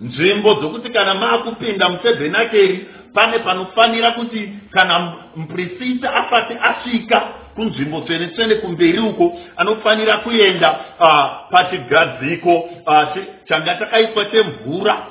[0.00, 7.20] Nzvimbo dzokuti kana maakupinda mutabhenakeri pane panofanira kuti kana muprofita asati asvika
[7.54, 15.06] kunzvimbo tsvene tsvene kumberi uko anofanira kuenda uh, pachigadziko uh, changa chakaiswa chemvura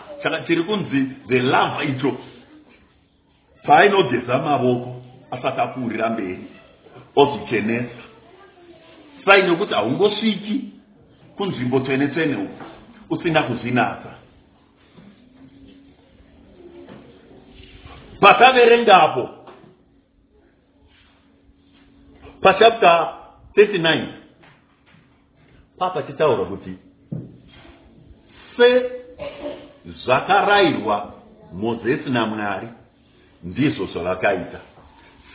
[0.48, 2.18] chiri kunzi the lava icho
[3.64, 6.40] paainogeza mavoko asati akuurira mberi
[7.16, 8.04] ozvichenesa
[9.26, 10.62] saini yokuti haungosviki
[11.38, 12.66] kunzvimbo tsvene tsvene uko
[13.10, 14.23] usina kuzvinatsa
[18.24, 19.30] pataverengapo
[22.42, 23.14] pachapta
[23.56, 24.08] 39
[25.78, 26.78] papachitaura kuti
[28.58, 31.14] sezvakarayirwa
[31.54, 32.68] mozesi namwari
[33.44, 34.60] ndizvo zvavakaita.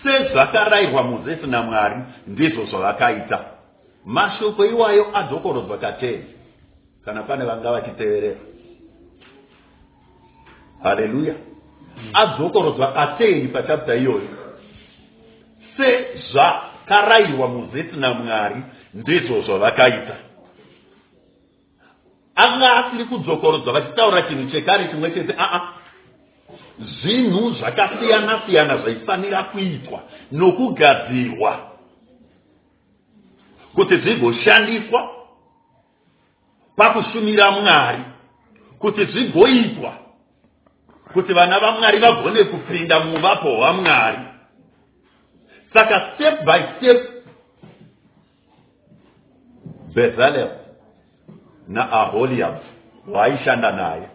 [0.03, 1.97] Sezvakarayirwa mozesi namwari
[2.27, 3.45] ndizvo zvavakaita.
[4.05, 6.25] Mashoko iwayo adhokorodzwa katei
[7.05, 8.41] kana pane vanga vachiteverera
[10.83, 11.35] haleluya
[12.15, 14.29] adzokorodzwa katei pachapta iyoyo?
[15.77, 18.63] Sezvakarayirwa muzeti namwari
[18.95, 20.17] ndizvo zvavakaita.
[22.35, 25.61] Anga asiri kudzokorodzwa vachitaura chinhu chekare chimwe chete aa.
[26.79, 30.01] Zvinhu zvakasiyana siyana zvaifanira kuitwa
[30.33, 31.69] nokugadzirwa
[33.75, 35.11] kuti zvigoshandiswa
[36.77, 38.03] pakushumira mwari
[38.79, 40.08] kuti zvigoitwa
[41.13, 44.19] kuti vana vamwari vagone kupinda muvapo hwamwari
[45.73, 47.19] saka step by step
[49.95, 50.51] bezalel
[51.69, 52.55] naaholiab
[53.07, 54.09] vaishanda naye.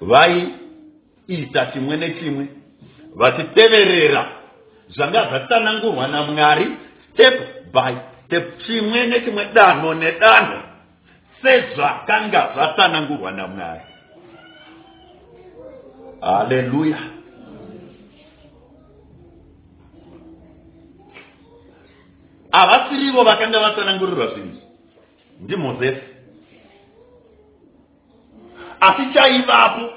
[0.00, 2.46] Vaiita chimwe nechimwe
[3.16, 4.26] vachiteverera
[4.88, 6.66] zvanga zvatsanangurwa namwari
[7.12, 7.36] step
[7.72, 7.94] by
[8.26, 10.58] step chimwe nechimwe danho nedanho
[11.42, 13.89] sezvakanga zvatsanangurwa namwari
[16.20, 16.98] haleluya
[22.52, 24.58] havasirivo vakanga vatsanangurirwa zvinhu.
[25.40, 26.02] Ndimozesi
[28.80, 29.90] asi chaivapo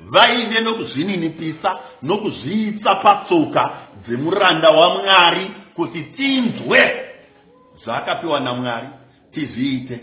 [0.00, 3.70] vaine nokuzvininipisa nokuzviitsa patsoka
[4.06, 7.06] dzemuranda wamwari kuti tinzwe
[7.84, 8.88] zvaakapiwa namwari
[9.32, 10.00] tizviite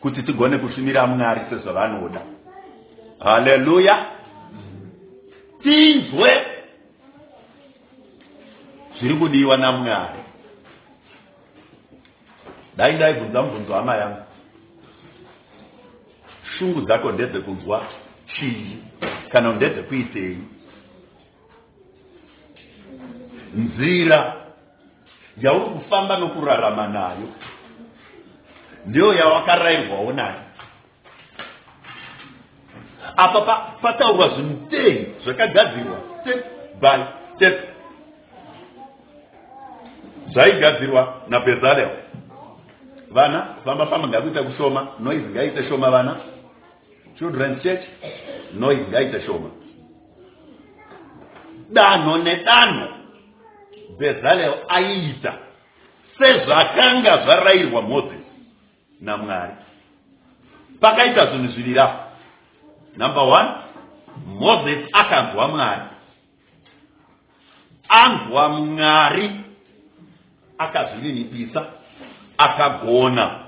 [0.00, 2.20] kuti tigone kushumira mwari sezvavanoda
[3.20, 4.06] haleluya
[5.62, 6.30] tinzwe.
[8.98, 10.22] Zviri kudiwa namwari.
[12.76, 14.22] Dai ndaibvunza mubvunzo hama yangu
[16.58, 17.86] shungu dzako ndedzekunzwa
[18.26, 18.78] chii?
[19.32, 20.38] Kana ndedzekuitei
[23.54, 24.36] nzira
[25.36, 27.28] yauri kufamba nokurarama nayo
[28.86, 30.47] ndiyo yawakarayirwawo nayo
[33.18, 35.98] apa pataurwa zvinhu tei zvakagadzirwa.
[36.22, 36.40] Step
[36.78, 36.98] by
[37.34, 37.56] step
[40.30, 41.90] zvaigadzirwa nabezalel
[43.10, 44.88] vana kufamba famba ngakuita kushoma.
[45.02, 46.16] Noise ngaite shoma vana.
[47.18, 47.82] Children's church
[48.54, 49.50] noise ngaite shoma.
[51.74, 52.88] Danho nedanho
[53.98, 55.34] bezalel aiita
[56.18, 58.30] sezvakanga zvarayirwa mozisi
[59.00, 59.58] namwari.
[60.80, 62.07] Pakaita zvinhu zviviri apo
[62.98, 63.48] number one
[64.26, 65.82] mozisi akanzwa mwari.
[67.88, 69.30] Anzwa mwari
[70.58, 71.66] akazvininipisa
[72.38, 73.40] akagona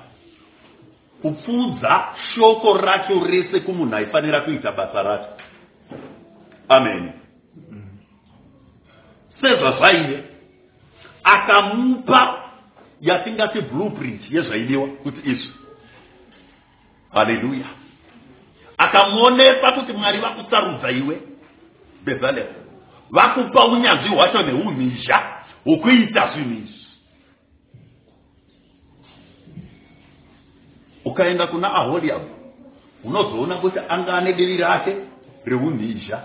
[1.23, 5.29] kupfudza shoko racho rese kumunhu aifanira kuita basa racho
[6.69, 7.13] amen.
[9.41, 10.25] Sezvazvaive
[11.25, 12.43] akamupa
[13.01, 15.53] yatingati blueprint yezvaidiwa kuti izvi.
[17.13, 17.67] Haleluya
[18.81, 21.21] akamuonesa kuti mwari vakusarudza iwe.
[22.05, 22.47] Bezalel
[23.11, 25.23] vakupa unyanzvi hwacho neumhizha
[25.64, 26.87] hwokuita zvinhu izvi.
[31.05, 32.22] Ukaenda kuna aholiab
[33.05, 34.97] unozoona kuti anga ane divi rake
[35.45, 36.22] reumhizha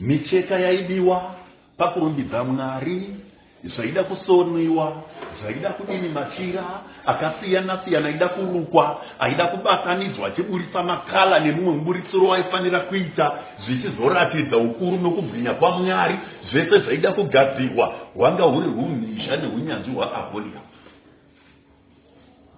[0.00, 1.34] micheka yaidiwa
[1.76, 3.16] pakurumbidza mwari
[3.64, 5.02] zvaida kusoniwa
[5.40, 6.64] zvaida kudini machira
[7.06, 13.32] akasiyana siyana aida kurukwa aida kubatanidzwa achiburisa makala nemumwe muburitsiro waifanira kuita
[13.64, 16.18] zvichizoratidza ukuru nokubwinya kwamwari
[16.50, 17.94] zvese zvaida kugadzirwa.
[18.14, 20.60] Hwanga huri umhizha neunyanzvi hwaaholia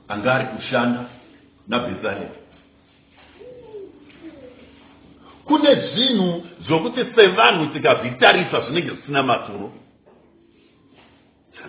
[0.08, 1.04] anga ari kushanda
[1.68, 2.38] nabhezaleri
[5.44, 9.72] kune zvinhu zvokuti sevanhu tikazvitarisa zvinenge zvisina maturo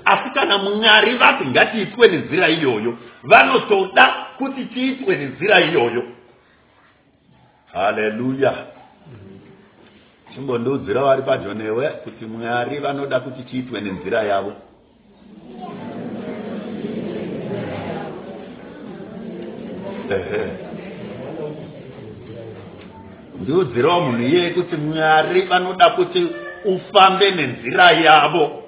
[0.06, 2.98] asi kana mwari vati ngatiitwe nenzira iyoyo.
[3.24, 4.06] Vanotoda
[4.38, 6.04] kuti tiitwe nenzira iyoyo.
[7.74, 8.54] Haleluya.
[10.34, 14.54] Chimbondiudzira vari padyo newe kuti mwari vanoda kuti tiitwe nenzira yavo.
[23.42, 26.28] Ndiudzirawo munhu iyeye kuti mwari vanoda kuti
[26.66, 28.64] ufambe nenzira yavo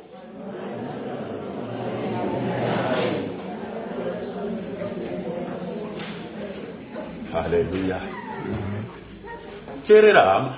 [7.52, 8.00] haleluya
[9.88, 10.58] teerera hama.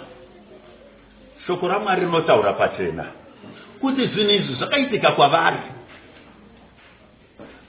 [1.48, 3.06] Shoko ramwari rinotaura pachena.
[3.82, 5.58] Kuti zvinhu izvi zvakaitika kwavari?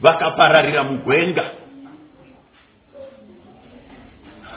[0.00, 1.44] Vakapararira mugwenga.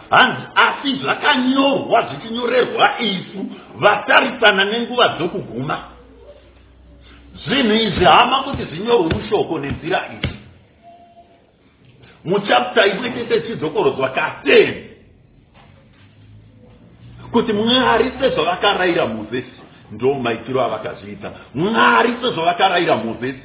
[0.09, 3.45] Hanzi asi zvakanyorwa zvichinyorerwa isu
[3.76, 5.78] vatarisana nenguva dzokuguma.
[7.45, 10.36] Zvinhu izvi hama kuti zvinyorwe mushoko nenzira idzi
[12.28, 14.89] muchapta imwe chete chidzokorodzwa kateni
[17.32, 19.61] kuti mwari sezvavakarayira mozesi
[19.91, 21.32] ndo maitiro avakazviita.
[21.55, 23.43] Mwari sezvavakarayira mozesi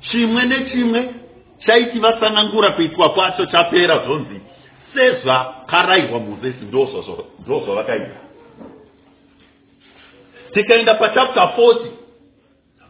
[0.00, 1.14] chimwe nechimwe
[1.66, 4.40] chaiti vasanangura kuitwa kwacho chapera zvonzi
[4.94, 8.16] sezvakarayirwa mozesi ndo zvavakaita.
[10.54, 11.76] Tikaenda pachapta 40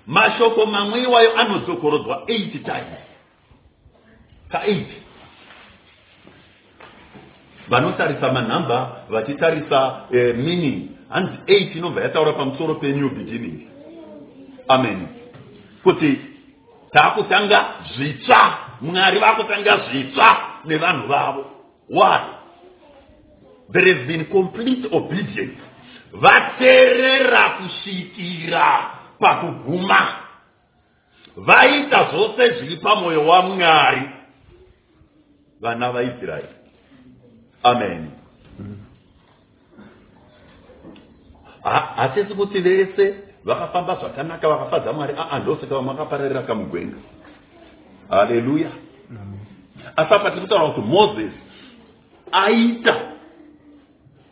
[0.07, 3.03] mashoko mamwe iwayo anodzokorodzwa 8 times
[4.55, 5.05] ka8
[7.68, 10.88] vanotarisa manhamba vachitarisa eh, meaning.
[11.09, 13.68] Hanzi 8 inobva yataura pamusoro penew beginning.
[14.68, 15.09] Amen.
[15.82, 16.20] Kuti
[16.92, 17.64] taakutanga
[17.96, 21.44] zvitsva mwari vaakutanga zvitsva nevanhu vavo.
[21.88, 22.20] Why?
[23.72, 25.59] There has been complete obedience.
[26.12, 30.09] Vateerera kusvikira pakuguma.
[31.36, 34.02] Vaita zvose zviri pamwoyo wamwari
[35.64, 36.48] vana vaisraeri
[37.62, 38.10] amen.
[41.96, 45.14] Hatisi kuti vese vakafamba zvakanaka vakafadza mwari.
[45.18, 46.96] Aa ndosaka vamwe vakapararira kamugwenga.
[48.08, 48.70] Haleluya
[49.96, 51.40] asi apa tiri kutaura kuti mozisi
[52.32, 52.96] aita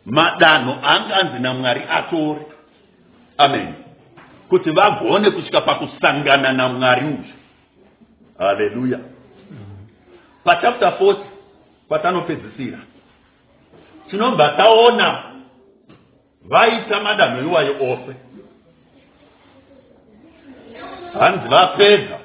[0.05, 2.45] madanho aanganzi namwari atore.
[3.37, 3.73] Amen.
[4.49, 7.33] Kuti vagone kusvika pakusangana namwari uyu.
[8.37, 8.99] Haleluya
[10.43, 11.15] pachapta 40
[11.87, 12.79] kwatanopedzisira
[14.09, 15.23] tinobva taona
[16.45, 18.15] vaita madanho iwayo ose.
[21.19, 22.19] Hanzi vapedza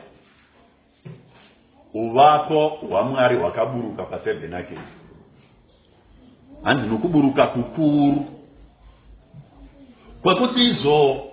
[1.95, 4.81] uvako hwamwari hwakaburuka patabhenakeri
[6.63, 8.27] hanzi nokuburuka kukuru.
[10.23, 11.25] Kwekuti izvo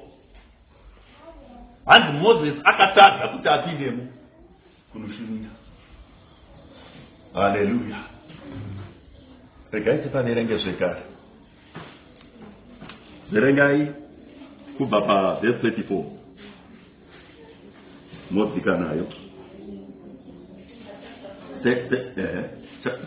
[1.85, 4.07] hanzi mozisi akatadza kuti apindemo
[4.91, 5.49] kunoshumira
[7.35, 8.01] haleluya
[9.71, 11.03] regai tipanerenge zvekare
[13.31, 13.91] verengai
[14.77, 16.03] kubva pavhesi 34
[18.31, 19.07] modzika nayo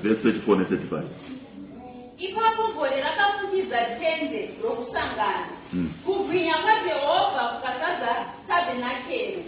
[0.03, 1.03] vhesi 34 ne35
[2.19, 5.49] ipapo gore rakafukidza tende rokusangana.
[5.73, 5.93] Mm.
[6.05, 9.45] kubwinya kwajehovha kukazadza tabhenakeri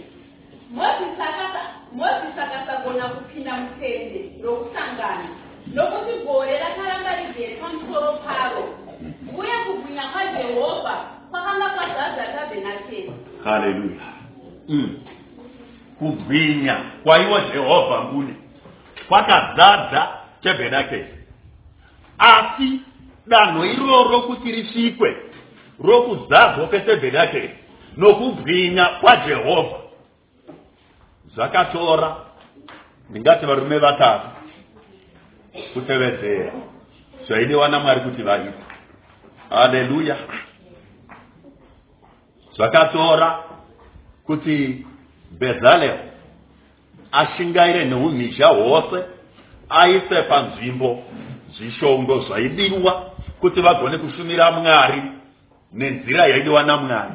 [0.71, 5.27] mozisi akasa- mozisi akasagona kupinda mutende rokusangana.
[5.73, 8.63] Nokuti gore rakaramba rigere pamusoro paro.
[9.37, 10.95] Uye kubwinya kwajehovha
[11.31, 13.11] kwakanga kwazadza tabhenakeri.
[13.43, 14.01] Haleluya
[14.69, 14.99] mm.
[15.99, 18.35] kubwinya kwaiwo jehovha mbune
[19.07, 20.07] kwakazadza
[20.41, 21.05] tebhenakeri
[22.17, 22.79] asi
[23.27, 25.17] danho iroro kuti risvikwe
[25.83, 27.49] rokuzadzwa kwetebhenakeri
[27.97, 29.77] nokubwinya kwajehovha
[31.35, 32.15] zvakatora.
[33.09, 34.27] Ndingati varume vatatu.
[35.73, 36.51] Kutevedzera.
[37.27, 38.53] Zvaidiwa namwari kuti vaite.
[39.49, 40.17] Haleluya.
[42.55, 43.43] Zvakatora
[44.25, 44.85] kuti
[45.31, 45.97] bezalel
[47.11, 49.03] ashingaire neumhizha hwose
[49.69, 51.03] aise panzvimbo
[51.57, 53.11] zvishongo zvaidiwa
[53.41, 55.01] kuti vagone kushumira mwari
[55.73, 57.13] nenzira yaidiwa namwari.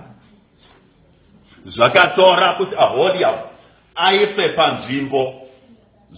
[1.66, 3.55] Zvakatora kuti aholiab
[3.96, 5.48] aise panzvimbo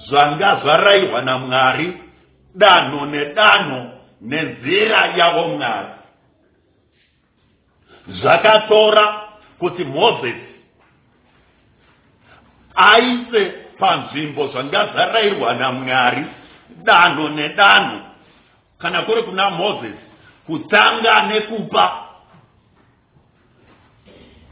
[0.09, 1.93] zvanga zvarayirwa namwari
[2.55, 5.89] danho nedanho nenzira yavo mwari.
[8.09, 10.49] Zvakatora kuti mozisi
[12.75, 13.43] aise
[13.79, 16.25] panzvimbo zvanga zvarayirwa namwari
[16.85, 18.01] danho nedanho.
[18.79, 20.09] Kana kuri kuna mozisi
[20.47, 22.05] kutanga nekupa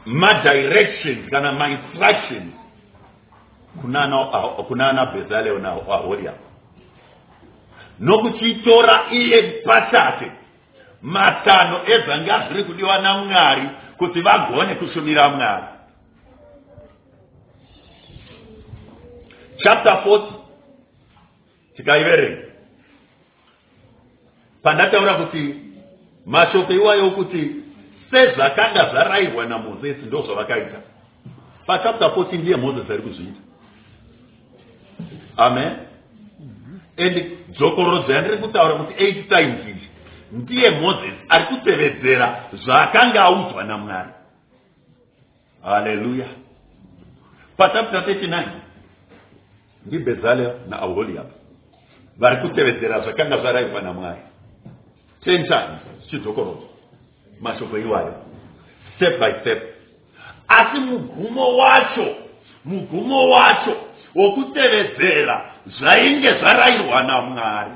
[0.05, 2.53] madirections kana mainstructions
[3.81, 4.17] kunana
[4.67, 6.37] kunana bezaleo naahoriamu
[7.99, 10.31] nokuchitora iye pachake
[11.01, 15.65] matanho ezvanga zviri kudiwa namwari kuti vagone kushumira mwari
[19.57, 20.21] chapter 40
[21.75, 22.47] tikaiverenga
[24.63, 25.55] pandataura kuti
[26.25, 27.55] mashoko iwayo okuti
[28.11, 30.79] sezvakanga zvarayirwa namozisi ndo zvavakaita
[31.65, 33.41] pachapter 14 ndiye mozisi ari kuzviita
[35.37, 35.77] amen.
[36.97, 39.89] And dzokorodzo yandiri kutaura kuti eight times izvi
[40.31, 44.09] ndiye mozisi ari kutevedzera zvaakanga audzwa namwari.
[45.63, 46.25] Haleluya
[47.57, 48.43] pachapter 39
[49.85, 51.27] ndibezaleo naaholiab
[52.17, 54.21] vari kutevedzera zvakanga zvarayirwa namwari.
[55.23, 56.69] Ten times zvichidzokorodzwa
[57.41, 58.13] mashoko iwayo
[58.95, 59.63] step by step.
[60.47, 62.15] Asi mugumo wacho
[62.65, 63.86] mugumo wacho
[64.17, 67.71] wokutevedzera zvainge zvarayirwa namwari.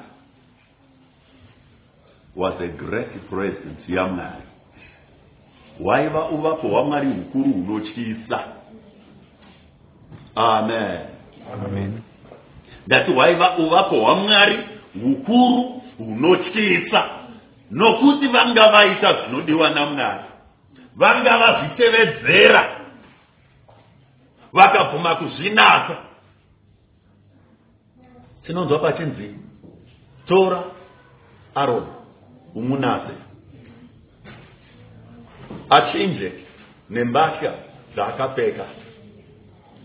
[2.35, 4.43] Was a great presence yamwari
[5.79, 8.43] waiva uvapo hwamwari hukuru hunotyisa
[10.35, 10.99] amen.
[11.65, 12.01] Amen.
[12.87, 14.59] ndati hwaiva uvapo hwamwari
[15.03, 17.09] hukuru hunotyisa
[17.71, 20.23] nokuti vanga vaita zvinodiwa namwari.
[20.95, 22.77] Vanga vazvitevedzera.
[24.53, 25.97] Vakabvuma kuzvinatsa
[28.51, 29.35] tinonzwa pachinzi
[30.27, 30.63] tora
[31.55, 31.87] aroni
[32.55, 33.13] umunase
[35.69, 36.31] achinje
[36.89, 37.51] nembatya
[37.95, 38.65] dzaakapfeka.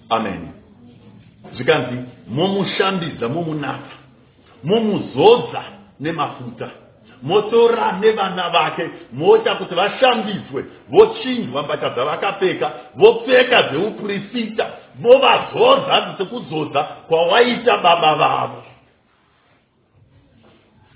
[0.08, 0.48] Amen.
[1.54, 1.96] Zvikanzi
[2.28, 3.96] momushambidza momunatsa
[4.64, 5.62] momuzodza
[6.00, 6.70] nemafuta
[7.26, 14.66] motora nevana vake moita kuti vashambidzwe vochinjwa mbatya dzavakapfeka vopfeka dzeuprofita
[15.02, 18.62] vovazodza sekuzodza kwawaita baba vavo.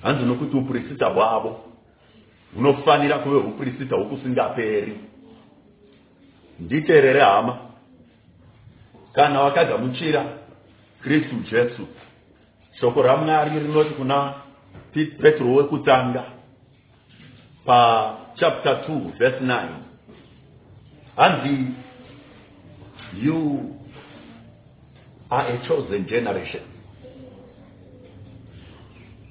[0.02, 1.60] Hanzi nokuti uprofita hwavo
[2.54, 4.98] hunofanira kuve uprofita hwokusingaperi
[6.60, 7.58] nditeerere hama
[9.12, 10.24] kana wakagamuchira
[11.02, 11.86] kristu jesu
[12.80, 14.34] shoko ramwari rinoti kuna
[14.92, 16.24] petro wekutanga
[17.66, 19.68] pachapter 2 verse 9
[21.16, 21.66] hanzi
[23.14, 23.80] you
[25.30, 26.62] are a chosen generation.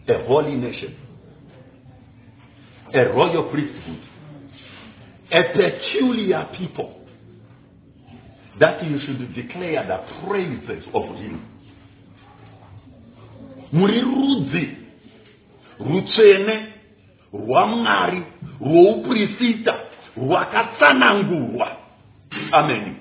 [0.07, 0.95] A holy nation.
[2.93, 4.01] A royal priesthood.
[5.31, 6.95] A peculiar people.
[8.59, 11.45] That you should declare the praises of him.
[13.71, 14.88] Muri rudzi
[15.79, 16.55] rutsvene
[17.33, 18.23] rwamwari
[18.61, 19.75] rwouprofita
[20.17, 21.67] rwakatsanangurwa.
[22.51, 22.95] Amen.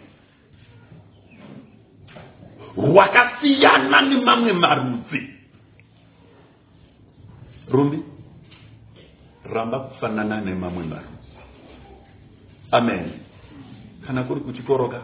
[2.76, 5.20] Rwakasiyana nemamwe marudzi.
[7.70, 7.98] Rumbi
[9.52, 11.32] ramba kufanana nemamwe marudzi.
[12.70, 13.10] Amen.
[14.06, 15.02] Kana kuri kuchikoroka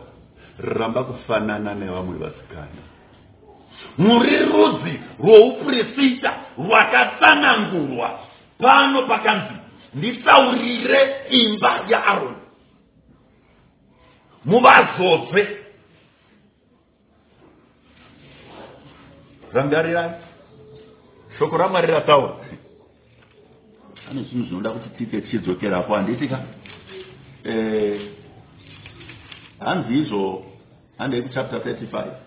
[0.59, 2.83] ramba kufanana nevamwe vasikana
[3.99, 8.21] muri rudzi rwouprofita rwakatsanangurwa.
[8.59, 9.55] Pano pakanzi
[9.95, 11.01] nditsaurire
[11.31, 12.45] imba yaaroni.
[14.45, 15.65] Muvazodze
[19.53, 20.11] rangarirai
[21.39, 22.35] shoko ramwari rataura
[24.11, 26.41] ane zvinhu zvinoda kuti tiite tichidzokerapo handitika
[27.45, 28.01] eh,
[29.59, 30.45] hanzi izvo
[30.99, 32.24] handei kuchapter 35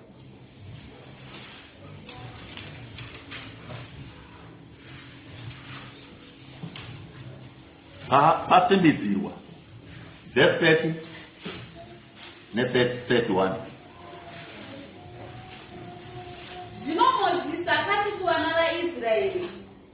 [8.49, 9.32] pasimbidzirwa
[10.36, 10.93] verse 30
[12.55, 13.51] ne31
[16.86, 19.49] zvino mozisi akati kuvana vaisraeri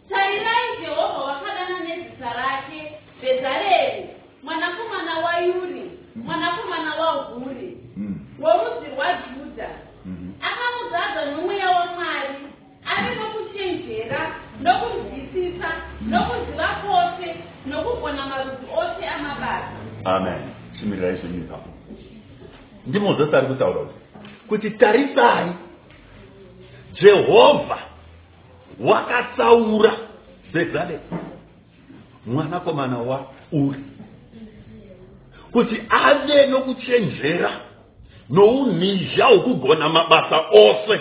[0.09, 2.91] tarirai jehovha wakadana nezita rake
[3.21, 4.09] bhezareri
[4.43, 8.15] mwanakomana wayuri mwanakomana wahuri Mm.
[8.39, 9.69] worudzi rwajudha
[10.05, 10.31] Mhm.
[10.41, 12.35] akamuzadza nomweya wamwari
[12.85, 15.67] ave nokuchenjera nokunzwisisa
[16.01, 16.72] nokuziva
[17.73, 19.67] nokugona marudzi ose amabasa
[20.05, 20.41] amen.
[20.79, 21.69] Shimirirai zvenyu ipapo
[22.87, 23.95] ndimozisi ari kutaura kuti
[24.47, 25.51] kuti tarisai
[27.01, 27.77] jehovha
[28.79, 29.91] wakatsaura
[30.53, 30.99] bezaleli
[32.25, 33.79] mwanakomana wauri
[35.51, 37.51] kuti ave nokuchenjera
[38.29, 40.99] noumhizha hwokugona mabasa ose.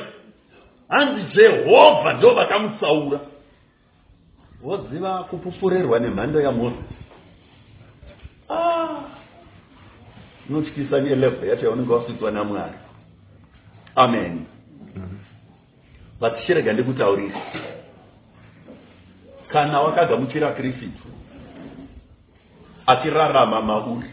[0.89, 3.21] Hanzi jehovha ndo vakamutsaura
[4.63, 6.83] woziva kupupurerwa nemhando yamozisi
[8.49, 8.89] Ah.
[10.49, 12.75] inotyisa nelevho yacho yaunenge wasvidzwa namwari.
[13.95, 14.47] Amen.
[16.21, 17.41] But chirega ndikutaurira.
[19.49, 20.89] Kana wakagamuchira kristu
[22.87, 24.11] achirarama mauri.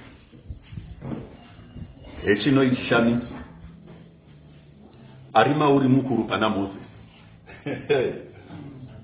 [2.26, 3.28] Hechinoichishamisa
[5.34, 6.80] ari mauri mukuru pana mozisi.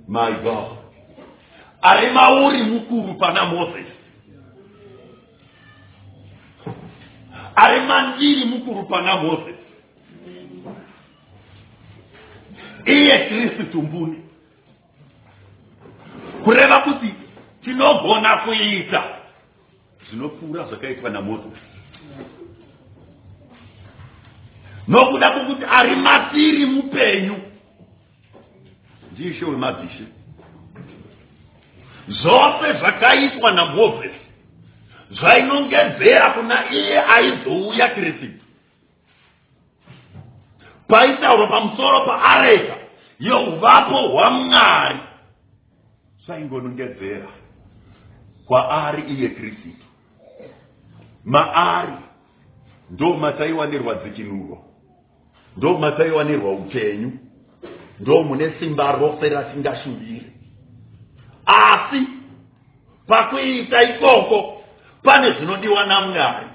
[0.08, 0.75] My god
[1.86, 3.96] ari mauri mukuru pana mozisi
[7.56, 9.66] ari mandiri mukuru pana mozisi
[12.86, 14.20] iye kristu mbuni
[16.44, 17.14] kureva kuti
[17.64, 19.04] tinogona kuita
[20.10, 21.76] zvinopfuura zvakaitwa namozisi
[24.88, 27.36] nokuda kwokuti ari matiri mupenyu.
[29.12, 30.04] Ndishe wemadzishe
[32.08, 34.26] zvose zvakaitwa namozisi
[35.12, 38.28] zvainongedzera kuna iye aizouya kristu
[40.88, 42.76] paitaurwa pamusoro paareka
[43.20, 45.00] yeuvapo hwamwari
[46.26, 47.28] zvaingonongedzera
[48.46, 49.70] kwaari iye kristu
[51.26, 51.94] maari
[52.90, 54.66] ndo mataiwanirwa dzikinuro
[55.58, 57.12] ndo mataiwanirwa upenyu.
[58.00, 60.35] Ndo mune simba rose rasingashuviri
[61.46, 62.08] asi
[63.08, 64.64] pakuita ikoko
[65.04, 66.48] pane zvinodiwa namwari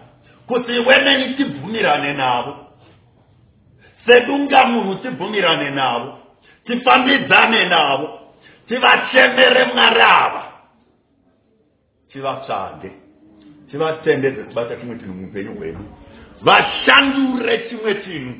[0.47, 2.57] kuti wemeni tibvumirane navo.
[4.07, 6.19] Sedunga munhu tibvumirane navo
[6.67, 8.21] tifambidzane navo
[8.69, 10.45] tivachemere mwari ava
[12.13, 12.91] tivatsvage
[13.71, 15.85] tivatendedze kubata chimwe chinhu muupenyu hwedu.
[16.43, 18.35] Vashandure chimwe chinhu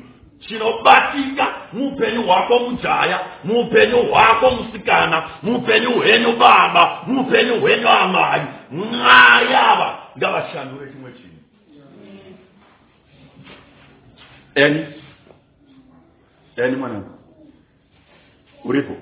[0.47, 8.41] chinobatika muupenyu hwako mujaya muupenyu hwako musikana muupenyu hwenyu baba muupenyu hwenyu amai.
[8.71, 11.37] Mwari ava ngavashandure chimwe chinhu.
[14.55, 14.85] Eni?
[16.55, 17.09] Eni mwanangu?
[18.63, 18.93] Uripo?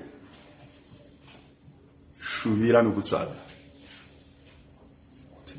[2.42, 3.34] Shuvira nokutsvaga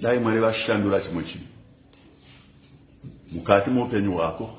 [0.02, 1.46] dai mwari vashandura chimwe chinhu.
[3.32, 4.58] Mukati muupenyu hwako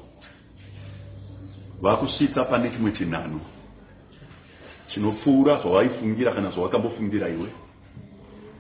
[1.83, 3.41] vakusvika pane chimwe chinhano
[4.95, 7.49] chinopfuura zvawaifungira kana zvawakambofungira iwe.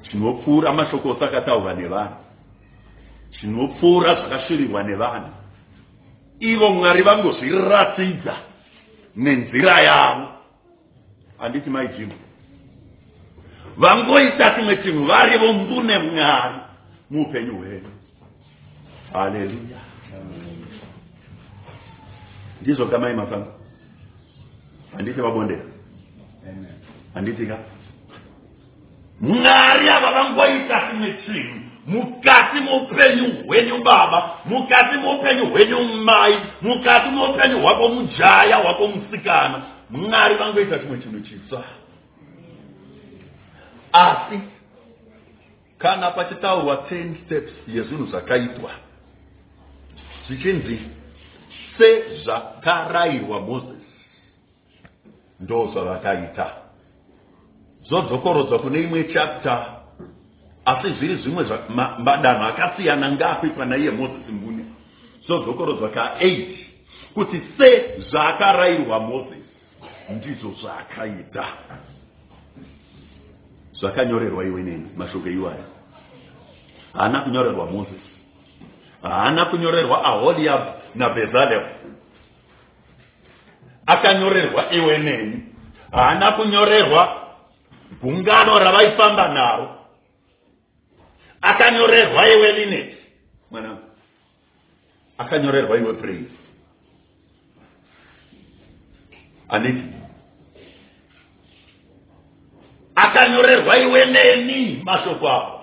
[0.03, 2.16] Chinopfuura mashoko ose akataurwa nevanhu.
[3.41, 5.31] Chinopfuura zvakasvirirwa nevanhu.
[6.41, 8.35] Ivo mwari vangozviratidza
[9.16, 10.29] nenzira yavo
[11.39, 12.12] handiti maijimu
[13.77, 16.55] vangoita chimwe chinhu varivo mbune mwari
[17.11, 17.91] muupenyu hwedu.
[19.12, 19.91] Haleluya
[22.63, 23.47] ndizvo kamai mafamba
[24.97, 25.63] handiti vabondera
[27.15, 27.59] handiti ka?
[29.21, 37.63] Mwari ava vangoita chimwe chinhu mukati muupenyu hwenyu baba mukati muupenyu hwenyu mai mukati muupenyu
[37.63, 39.63] hwako mujaya hwako musikana.
[39.91, 41.65] Mwari vangoita chimwe chinhu chitsva.
[43.93, 44.41] Asi
[45.79, 48.71] kana pachitaurwa 10 steps yezvinhu zvakaitwa
[50.27, 50.81] zvichinzi
[51.79, 53.93] sezvakarayirwa mozisi
[55.41, 56.53] ndo zvavakaita.
[57.89, 59.66] Zodzokorodzwa kune imwe chapta
[60.64, 61.45] asi zviri zvimwe
[61.99, 64.64] madanho akasiyana ngaakuitwa naiye mozisi mbune.
[65.29, 66.47] Zodzokorodzwa ka8
[67.14, 69.43] kuti sezvakarayirwa mozisi
[70.09, 71.45] ndizvo zvaakaita.
[73.73, 75.64] Zvakanyorerwa iwe neni mashoko iwayo
[76.93, 78.11] haana kunyorerwa mozisi
[79.03, 81.62] haana kunyorerwa aholiab nabezalel.
[83.86, 85.43] Akanyorerwa iwe neni.
[85.93, 87.22] Haana kunyorerwa
[88.03, 89.78] gungano ravaifamba naro.
[91.43, 92.97] Akanyorerwa iwe lineti
[93.51, 93.82] mwanangu
[95.18, 96.30] akanyorerwa iwe praise.
[99.49, 99.82] Anditi.
[102.95, 105.62] Akanyorerwa iwe neni mashoko avo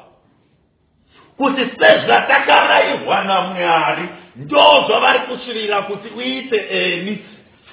[1.39, 7.25] kuti sezvatakarayirwa namwari ndo zvavari kusvivira kuti uite eni.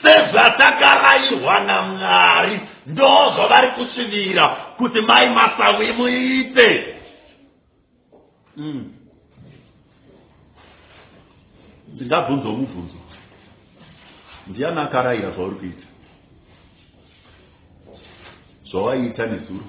[0.03, 4.49] Sezvatakarayirwa namwari ndo zvavari kusvivira
[4.79, 6.95] kuti mai masawi muite.
[11.95, 12.99] Ndingabvunzwa mubvunzo
[14.47, 15.87] ndiani akarayira zvauri kuita?
[18.71, 19.65] Zvawaiita nezuro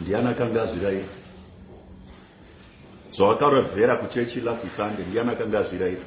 [0.00, 1.17] ndiani akanga azvirayira
[3.18, 6.04] zvavakarovhera kuchechi last sunday ndiani akanga azvirayira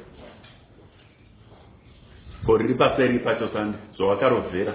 [2.46, 3.80] ko riri paseri pacho sunday?
[3.96, 4.74] Zvavakarovhera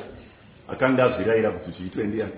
[0.68, 2.38] akanga azvirayira kuti zviitwe ndiani?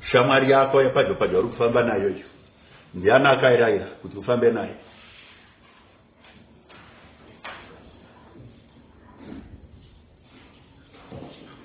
[0.00, 2.26] Shamwari yako yapadyo padyo ari kufamba nayo iyo
[2.94, 4.74] ndiani akairayira kuti ufambe nayo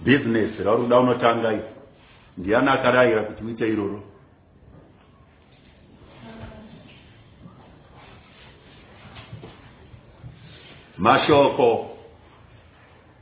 [0.03, 1.80] bhizinesi rauri kuda unotanga iyo
[2.38, 4.03] ndiani akarayira kuti uite iroro?
[10.97, 11.97] Mashoko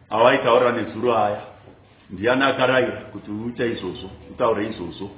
[0.09, 1.41] awaitaura nezuro aya.
[2.09, 5.09] Ndiani akarayira kuti uite izvozvo utaure izvozvo?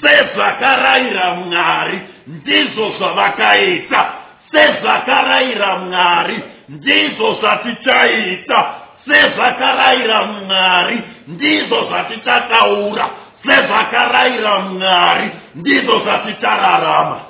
[0.00, 4.12] Sezvakarayira mwari ndizvo zvavakaita.
[4.50, 13.10] Sezvakarayira mwari ndizvo zvatichaita sezvakarayira mwari ndizvo zvatichataura
[13.46, 17.20] sezvakarayira mwari ndizvo zvatichararama.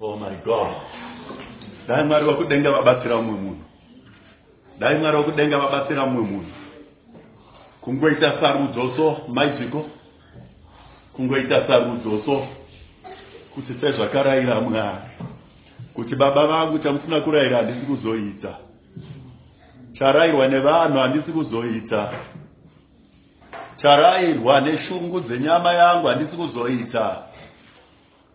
[0.00, 0.68] Oh my god.
[1.88, 3.64] Dai mwari wakudenga vabatsira mumwe munhu.
[4.78, 6.52] Dai mwari wakudenga vabatsira mumwe munhu.
[7.80, 9.86] Kungoita sarudzoso maizviko?
[11.12, 12.46] Kungoita sarudzoso
[13.54, 14.98] kuti sezvakarayira mwari.
[15.94, 18.56] Kuti baba vangu chamusina kurayira handisi kuzoita
[20.02, 22.10] charayirwa nevanhu handisi kuzoita.
[23.82, 27.16] Charayirwa neshungu dzenyama yangu handisi kuzoita.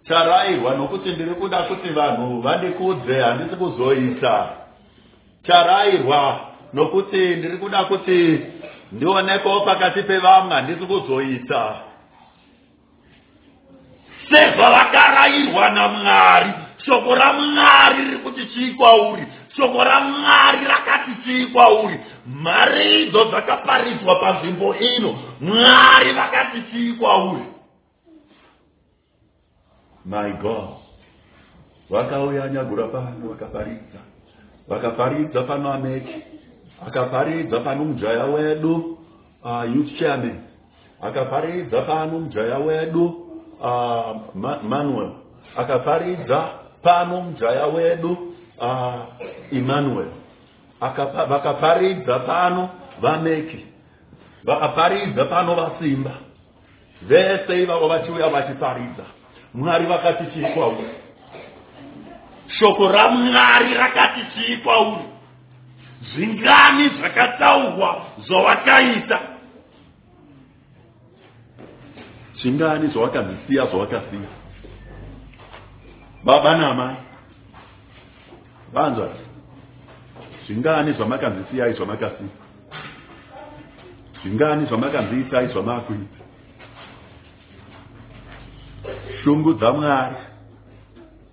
[0.08, 4.50] Charayirwa nokuti ndiri kuda kuti vanhu vandikudze handisi kuzoita.
[5.44, 6.40] Charayirwa
[6.74, 8.40] nokuti ndiri kuda kuti
[8.92, 11.76] ndionekwewo pakati pevamwe handisi kuzoita.
[14.30, 16.50] Sezvavakarayirwa namwari
[16.86, 19.28] shoko ramwari riri kuti chii kwauri
[19.58, 25.16] shoko ramwari rakati chii kwauri mhari idzo dzakaparidzwa panzvimbo ino.
[25.42, 27.44] Mwari vakati chii kwauri
[30.06, 30.70] my god.
[31.90, 34.00] Vakauya nyagura pano vakaparidza
[34.68, 36.16] vakaparidza pano ameki
[36.88, 38.98] akaparidza pano mujaya wedu
[39.44, 40.40] uh, youth chairman.
[41.02, 43.06] Akaparidza pano mujaya wedu
[43.60, 45.12] uh, Ma manuel.
[45.58, 46.50] Akaparidza
[46.84, 48.96] pano mujaya wedu uh,
[49.52, 50.12] emmanuel.
[51.30, 52.70] Vakaparidza pano
[53.02, 53.66] vameki.
[54.44, 56.12] Vakaparidza pano vasimba.
[57.02, 59.04] Vese ivavo vachiuya vachiparidza.
[59.54, 60.86] Mwari vakati chii kwauri
[62.48, 65.06] shoko ramwari rakati chii kwauri
[66.02, 69.20] zvingani zvakataurwa zvawakaita.
[72.42, 74.30] Zvingani zvawakazisiya zvawakasiya.
[76.24, 77.07] Baba namai
[78.74, 79.10] vanzwa
[80.46, 82.30] zvingani zvamakanzisiyai zvamakasiya
[84.22, 86.24] zvingani zvamakanziitai zvamakuita
[89.24, 90.16] shungu dzamwari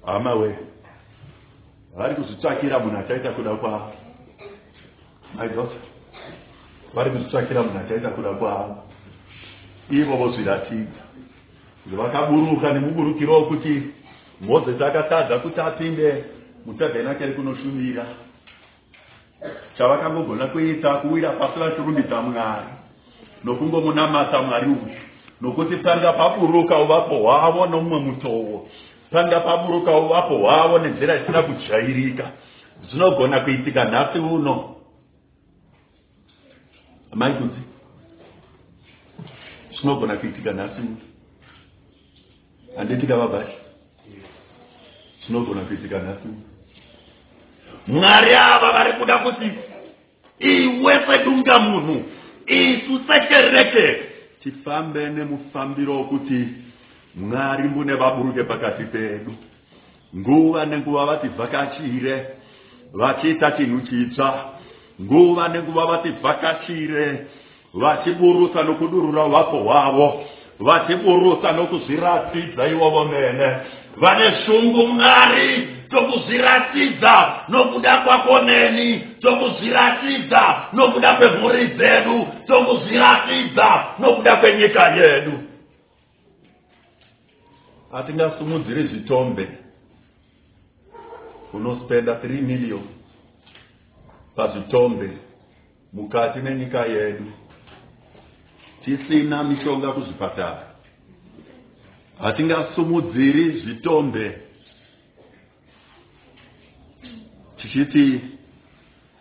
[0.07, 0.59] hama we
[1.97, 3.93] vari kuzvitsvakira munhu achaita kuda kwavo
[5.37, 5.79] maidota
[6.95, 8.85] vari kuzvitsvakira munhu achaita kuda kwavo
[9.91, 11.05] ivo vozviratidza.
[11.87, 13.83] Vakaburuka nemuburukiro wokuti
[14.41, 16.25] mozisi akatadza kuti apinde
[16.67, 18.07] mutabhenakeri kunoshumira.
[19.79, 22.67] Chavakangogona kuita kuwira pasi vachirumbidza mwari
[23.45, 24.97] nokungomunamata mwari uyu
[25.41, 28.67] nokuti panga paburuka uvapo hwavo nomumwe mutoo
[29.11, 32.33] panga paburuka uvapo hwavo nenzira isina kujairika.
[32.91, 34.77] Zvinogona kuitika nhasi uno.
[37.15, 37.61] Maikudzi
[39.79, 40.97] zvinogona kuitika nhasi uno.
[42.77, 43.53] Handitika vabhari
[45.27, 46.54] zvinogona kuitika nhasi uno
[47.87, 49.51] mwari ava vari kuda kuti
[50.39, 52.03] iwe sedunga munhu
[52.47, 53.97] isu sekereke.
[54.43, 56.49] Tifambe nemufambiro wokuti
[57.15, 59.35] mwari mbune vaburuke pakati pedu.
[60.17, 62.27] Nguva nenguva vativhakachire
[62.93, 64.45] vachiita chinhu chitsva.
[65.01, 67.27] Nguva nenguva vativhakachire
[67.75, 70.25] vachiburusa nokudurura vapo hwavo
[70.61, 73.57] vachiburusa nokuzviratidza ivovo mene
[73.97, 85.33] vane shungu mwari tokuzviratidza nokuda kwako neni tokuzviratidza nokuda kwemhuri dzedu tokuzviratidza nokuda kwenyika yedu.
[87.93, 89.49] Hatingasumudziri zvitombe.
[91.53, 92.89] Unospenda 3 miliyoni
[94.37, 95.11] pazvitombe
[95.93, 97.33] mukati menyika yedu.
[98.85, 100.67] Tisina mishonga kuzvipatara.
[102.23, 104.44] Hatingasumudziri zvitombe
[107.65, 108.21] tichiti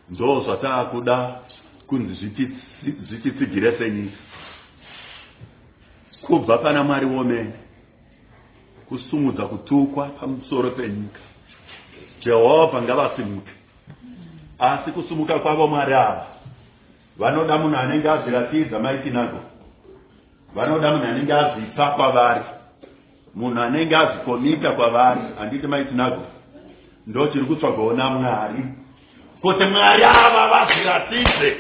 [0.10, 1.36] ndo zvataakuda
[1.88, 2.14] kunzi
[3.10, 4.18] zvititsigire senyika
[6.22, 7.54] kubva pana mwari womene
[8.90, 11.20] kusumudza kutukwa pamusoro penyika.
[12.22, 13.52] Jehovha ngavasimuke.
[14.60, 16.28] Asi kusumuka kwavo mwari ava
[17.18, 19.40] vanoda munhu anenge azviratidza maitinago
[20.56, 22.44] vanoda munhu anenge azvipa kwavari.
[23.36, 26.22] Munhu anenge azvikomika kwavari handiti maitinago
[27.08, 28.64] ndo chiri kutsvagaona mwari.
[29.42, 31.58] Kuti mwari ava vazviratidze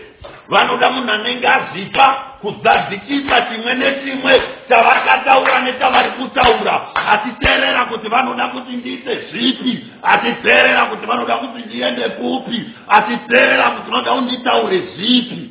[0.49, 2.07] vanoda munhu anenge azipa
[2.41, 11.37] kuzadzikisa chimwe nechimwe chavakataura nechavari kutaura achiteerera kuti vanoda kuti ndiite zvipi achiteerera kuti vanoda
[11.37, 15.49] kuti ndiende kupi achiteerera kuti vanoda kunditaure zvipi.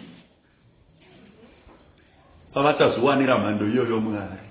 [2.55, 4.43] Pavachazviwanira mhando iyoyo mwari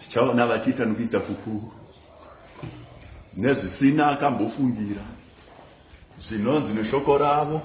[0.00, 1.72] tichaona vachiita nokuita kukuru
[3.36, 5.02] nezvisina akambofungira
[6.28, 7.62] zvinonzi neshoko ravo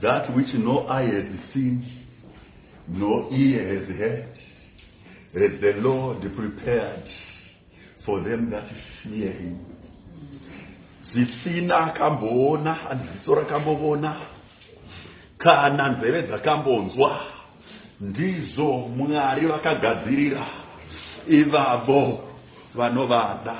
[0.00, 1.84] that which no eye has seen
[2.88, 4.36] no ear has heard
[5.34, 7.04] has the lord prepared
[8.06, 8.68] for them that
[9.02, 9.58] fear him.
[11.12, 14.16] Zvisina akamboona handiziso rakambovona
[15.38, 17.20] kana nzeve dzakambonzwa
[18.00, 20.46] ndizvo mwari vakagadzirira.
[21.28, 22.25] Ivavo
[22.76, 23.56] vanovada.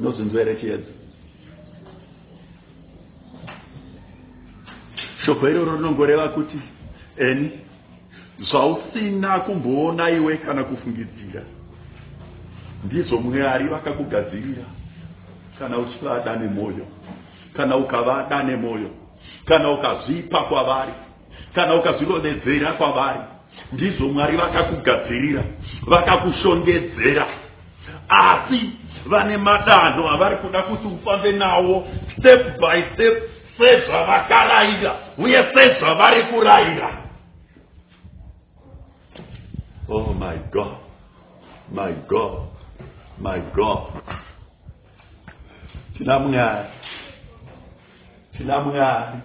[0.00, 0.92] Nozinzwerechedzo
[5.24, 6.60] shoko iroro rinongoreva kuti
[7.16, 7.50] eni
[8.50, 11.42] zvausina kumboona iwe kana kufungidzira.
[12.84, 14.64] Ndizvo mwari vakakugadzirira.
[15.58, 16.86] Kana uchivada nemwoyo
[17.56, 18.90] kana ukavada nemwoyo
[19.44, 20.92] kana ukazvipa kwavari
[21.54, 23.20] kana ukazvirodedzera kwavari
[23.72, 25.42] ndizvo mwari vakakugadzirira
[25.86, 27.26] vakakushongedzera.
[28.08, 28.70] Asi
[29.06, 31.88] vane madanho avari kuda kuti ufambe nawo
[32.18, 33.22] step by step
[33.58, 36.90] sezvavakarayira uye sezvavari kurayira
[39.88, 40.76] oh my god
[41.72, 42.32] my god
[43.18, 43.78] my god.
[45.98, 46.68] Tina mwari
[48.36, 49.18] tina mwari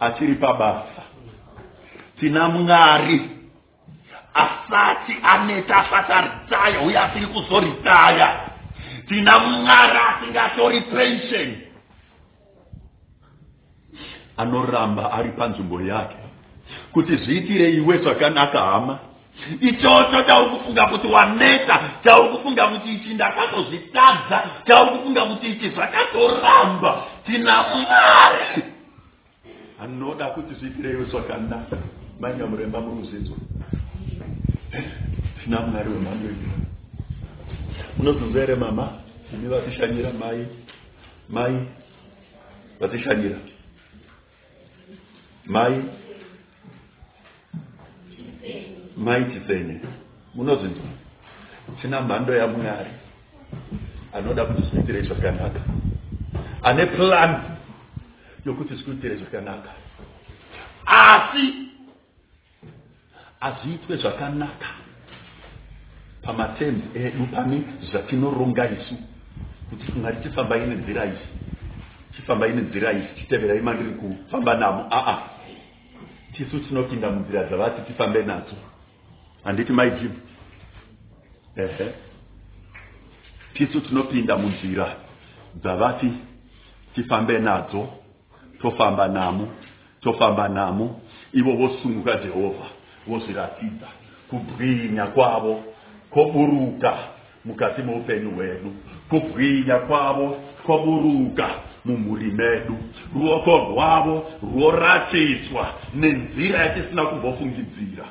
[0.00, 1.02] achiri pabasa
[2.20, 3.30] tina mwari
[4.34, 8.40] asati aneta asati aritaya uye asiri kuzoritaya
[9.08, 11.70] tina mwari asingatori pensheni
[14.40, 16.16] anoramba ari panzvimbo yake.
[16.92, 18.98] Kuti zviitire iwe zvakanaka hama?
[19.60, 27.02] Ichocho chauri kufunga kuti waneta chauri kufunga kuti ichi ndakatozvitadza chauri kufunga kuti ichi zvakatoramba.
[27.26, 28.62] Tina mwari
[29.82, 31.76] anoda kuti zviitire iwe zvakanaka
[32.20, 33.36] manyamuremba muruzinzwa
[35.44, 36.50] tina mwari wemhando iyo
[37.96, 38.92] munozunzwa here mama
[39.34, 40.46] imi vatishanyira mai
[41.28, 41.66] mai
[42.80, 43.38] vatishanyira
[45.46, 45.84] mai
[48.96, 49.80] mai chitsene
[50.34, 50.84] munozinzwa
[51.80, 52.90] tina mhando yamwari
[54.12, 55.60] anoda kuti zviitire zvakanaka.
[56.62, 57.42] Ane plan
[58.46, 59.70] yokuti zvikuitire zvakanaka.
[60.86, 61.70] Asi
[63.40, 64.68] hazviitwe zvakanaka
[66.22, 68.94] pamatenzi edu pane zvatinoronga isu
[69.68, 71.28] kuti mwari chifambai nenzira izi
[72.16, 74.86] chifambai nenzira izi chiteverai mandiri kufamba namo.
[74.90, 75.18] Aa
[76.32, 78.56] tisu tinopinda munzira dzavati tifambe nadzo.
[79.44, 80.16] Handiti maijimu
[81.56, 81.92] ehe.
[83.54, 84.96] Tisu tinopinda munzira
[85.54, 86.12] dzavati
[86.94, 87.88] tifambe nadzo
[88.62, 89.48] tofamba namo
[90.00, 91.00] tofamba namo.
[91.32, 93.86] Ivo vosunguka jehovha vozviratidza
[94.30, 95.64] kubwinya kwavo
[96.10, 96.98] kwoburuka
[97.44, 98.72] mukati meupenyu hwedu.
[99.08, 101.50] Kubwinya kwavo kwoburuka
[101.84, 102.76] mumhuri medu.
[103.14, 108.04] Ruoko rwavo rworatidzwa nenzira yatisina kumbofungidzira.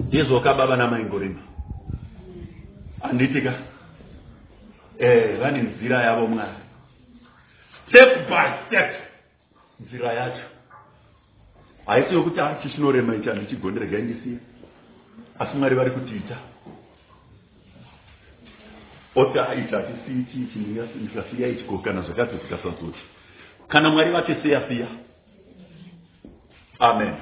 [0.00, 1.40] Ndizvo kababa namaingorima
[3.02, 3.52] handitika
[4.98, 6.50] eh vane nzira yavo mwari.
[7.88, 8.90] Step by step
[9.80, 10.42] nzira yacho
[11.90, 14.38] haisi yokuti achi chinorema ichi handichigoni regai ndisiye
[15.38, 16.36] asi mwari vari kutiita
[19.16, 20.58] oti aiti hatisii chiichi
[20.96, 23.00] ndikasiya ichiko kana zvakati tikasazoti
[23.68, 24.86] kana mwari vatisiya siya
[26.78, 27.14] amen.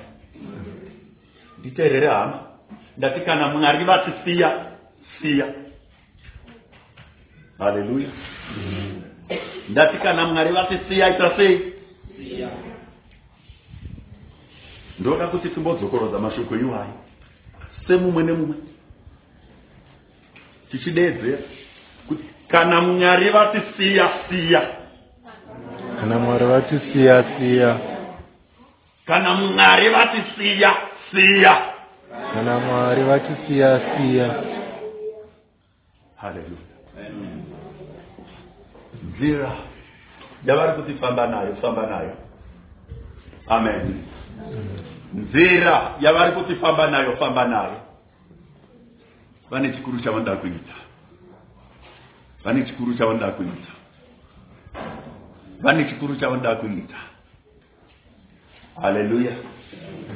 [1.59, 2.41] Nditeerere hama
[2.97, 4.67] ndati kana mwari vachisiya
[5.23, 5.55] siya
[7.59, 8.09] haleluya
[9.69, 11.73] ndati kana mwari vatisiya ita sei
[15.01, 16.95] ndoda kuti timbodzokorodza mashoko iwayo
[17.87, 18.57] semumwe nemumwe.
[20.71, 21.39] Tichideedzera
[22.09, 24.63] kuti kana mwari vatisiya siya
[26.01, 27.81] kana mwari vatisiya siya
[29.07, 30.71] kana mwari vatisiya
[31.11, 31.55] siya
[32.35, 34.29] kana mwari vatisiya siya
[36.17, 36.69] haleluya
[39.09, 39.51] nzira.
[40.47, 42.15] Yavari kutifamba nayo famba nayo.
[43.49, 44.05] Amen
[45.15, 47.81] nzira yavari kutifamba nayo famba nayo.
[49.51, 50.75] Vane chikuru chavanoda kuita.
[52.45, 53.73] Vane chikuru chavanoda kuita.
[55.61, 56.97] Vane chikuru chavanoda kuita.
[58.83, 59.33] Haleluya.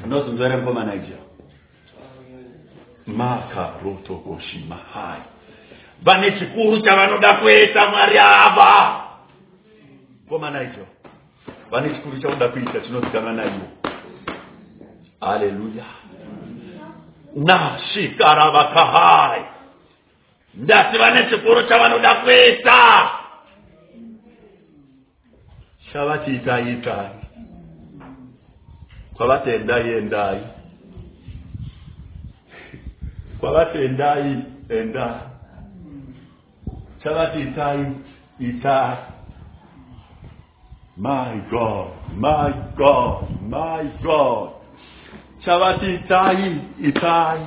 [0.05, 1.17] Unozonzwere mukomana ija
[3.07, 5.23] makarotokoshimahai
[6.03, 9.03] vane chikuru chavanoda kuita mwari ava.
[10.25, 10.87] Mukomana icho
[11.71, 13.67] vane chikuru chavanoda kuita chinozikanwa naivo
[15.23, 15.85] haleluya
[17.37, 19.43] nasvikaravakahai
[20.55, 23.11] ndati vane chikuru chavanoda kuita.
[25.93, 27.11] Chavati itai itai
[29.17, 29.93] kwavati endai.
[29.99, 30.41] Endai
[33.41, 34.45] kwavati endai.
[34.69, 35.21] Endai
[37.03, 37.87] chavati itai
[38.39, 38.97] itai.
[40.97, 44.62] My god my god my god
[45.45, 47.41] chavati itai itai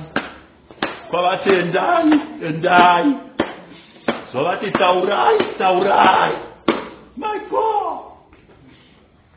[1.10, 3.14] kwavati endai endai.
[4.32, 6.32] Zvavati taurai taurai.
[7.16, 7.98] My god.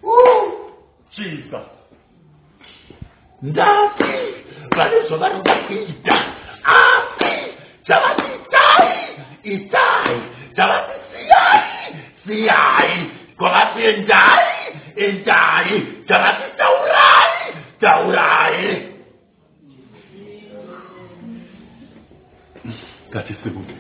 [0.04, 0.74] Woo!
[1.16, 1.68] jesus.
[3.42, 4.16] Ndati
[4.76, 6.16] vane zvavanoda kuita.
[6.64, 7.34] Asi
[7.88, 8.90] chavati itai
[9.44, 10.16] itai
[10.56, 11.96] chavati siyai
[12.26, 13.12] siyai.
[13.38, 14.48] Kwavati endai
[14.96, 15.88] endai.
[16.08, 17.29] Chavati taurai
[17.82, 18.88] taurai
[23.10, 23.79] ngatisimuke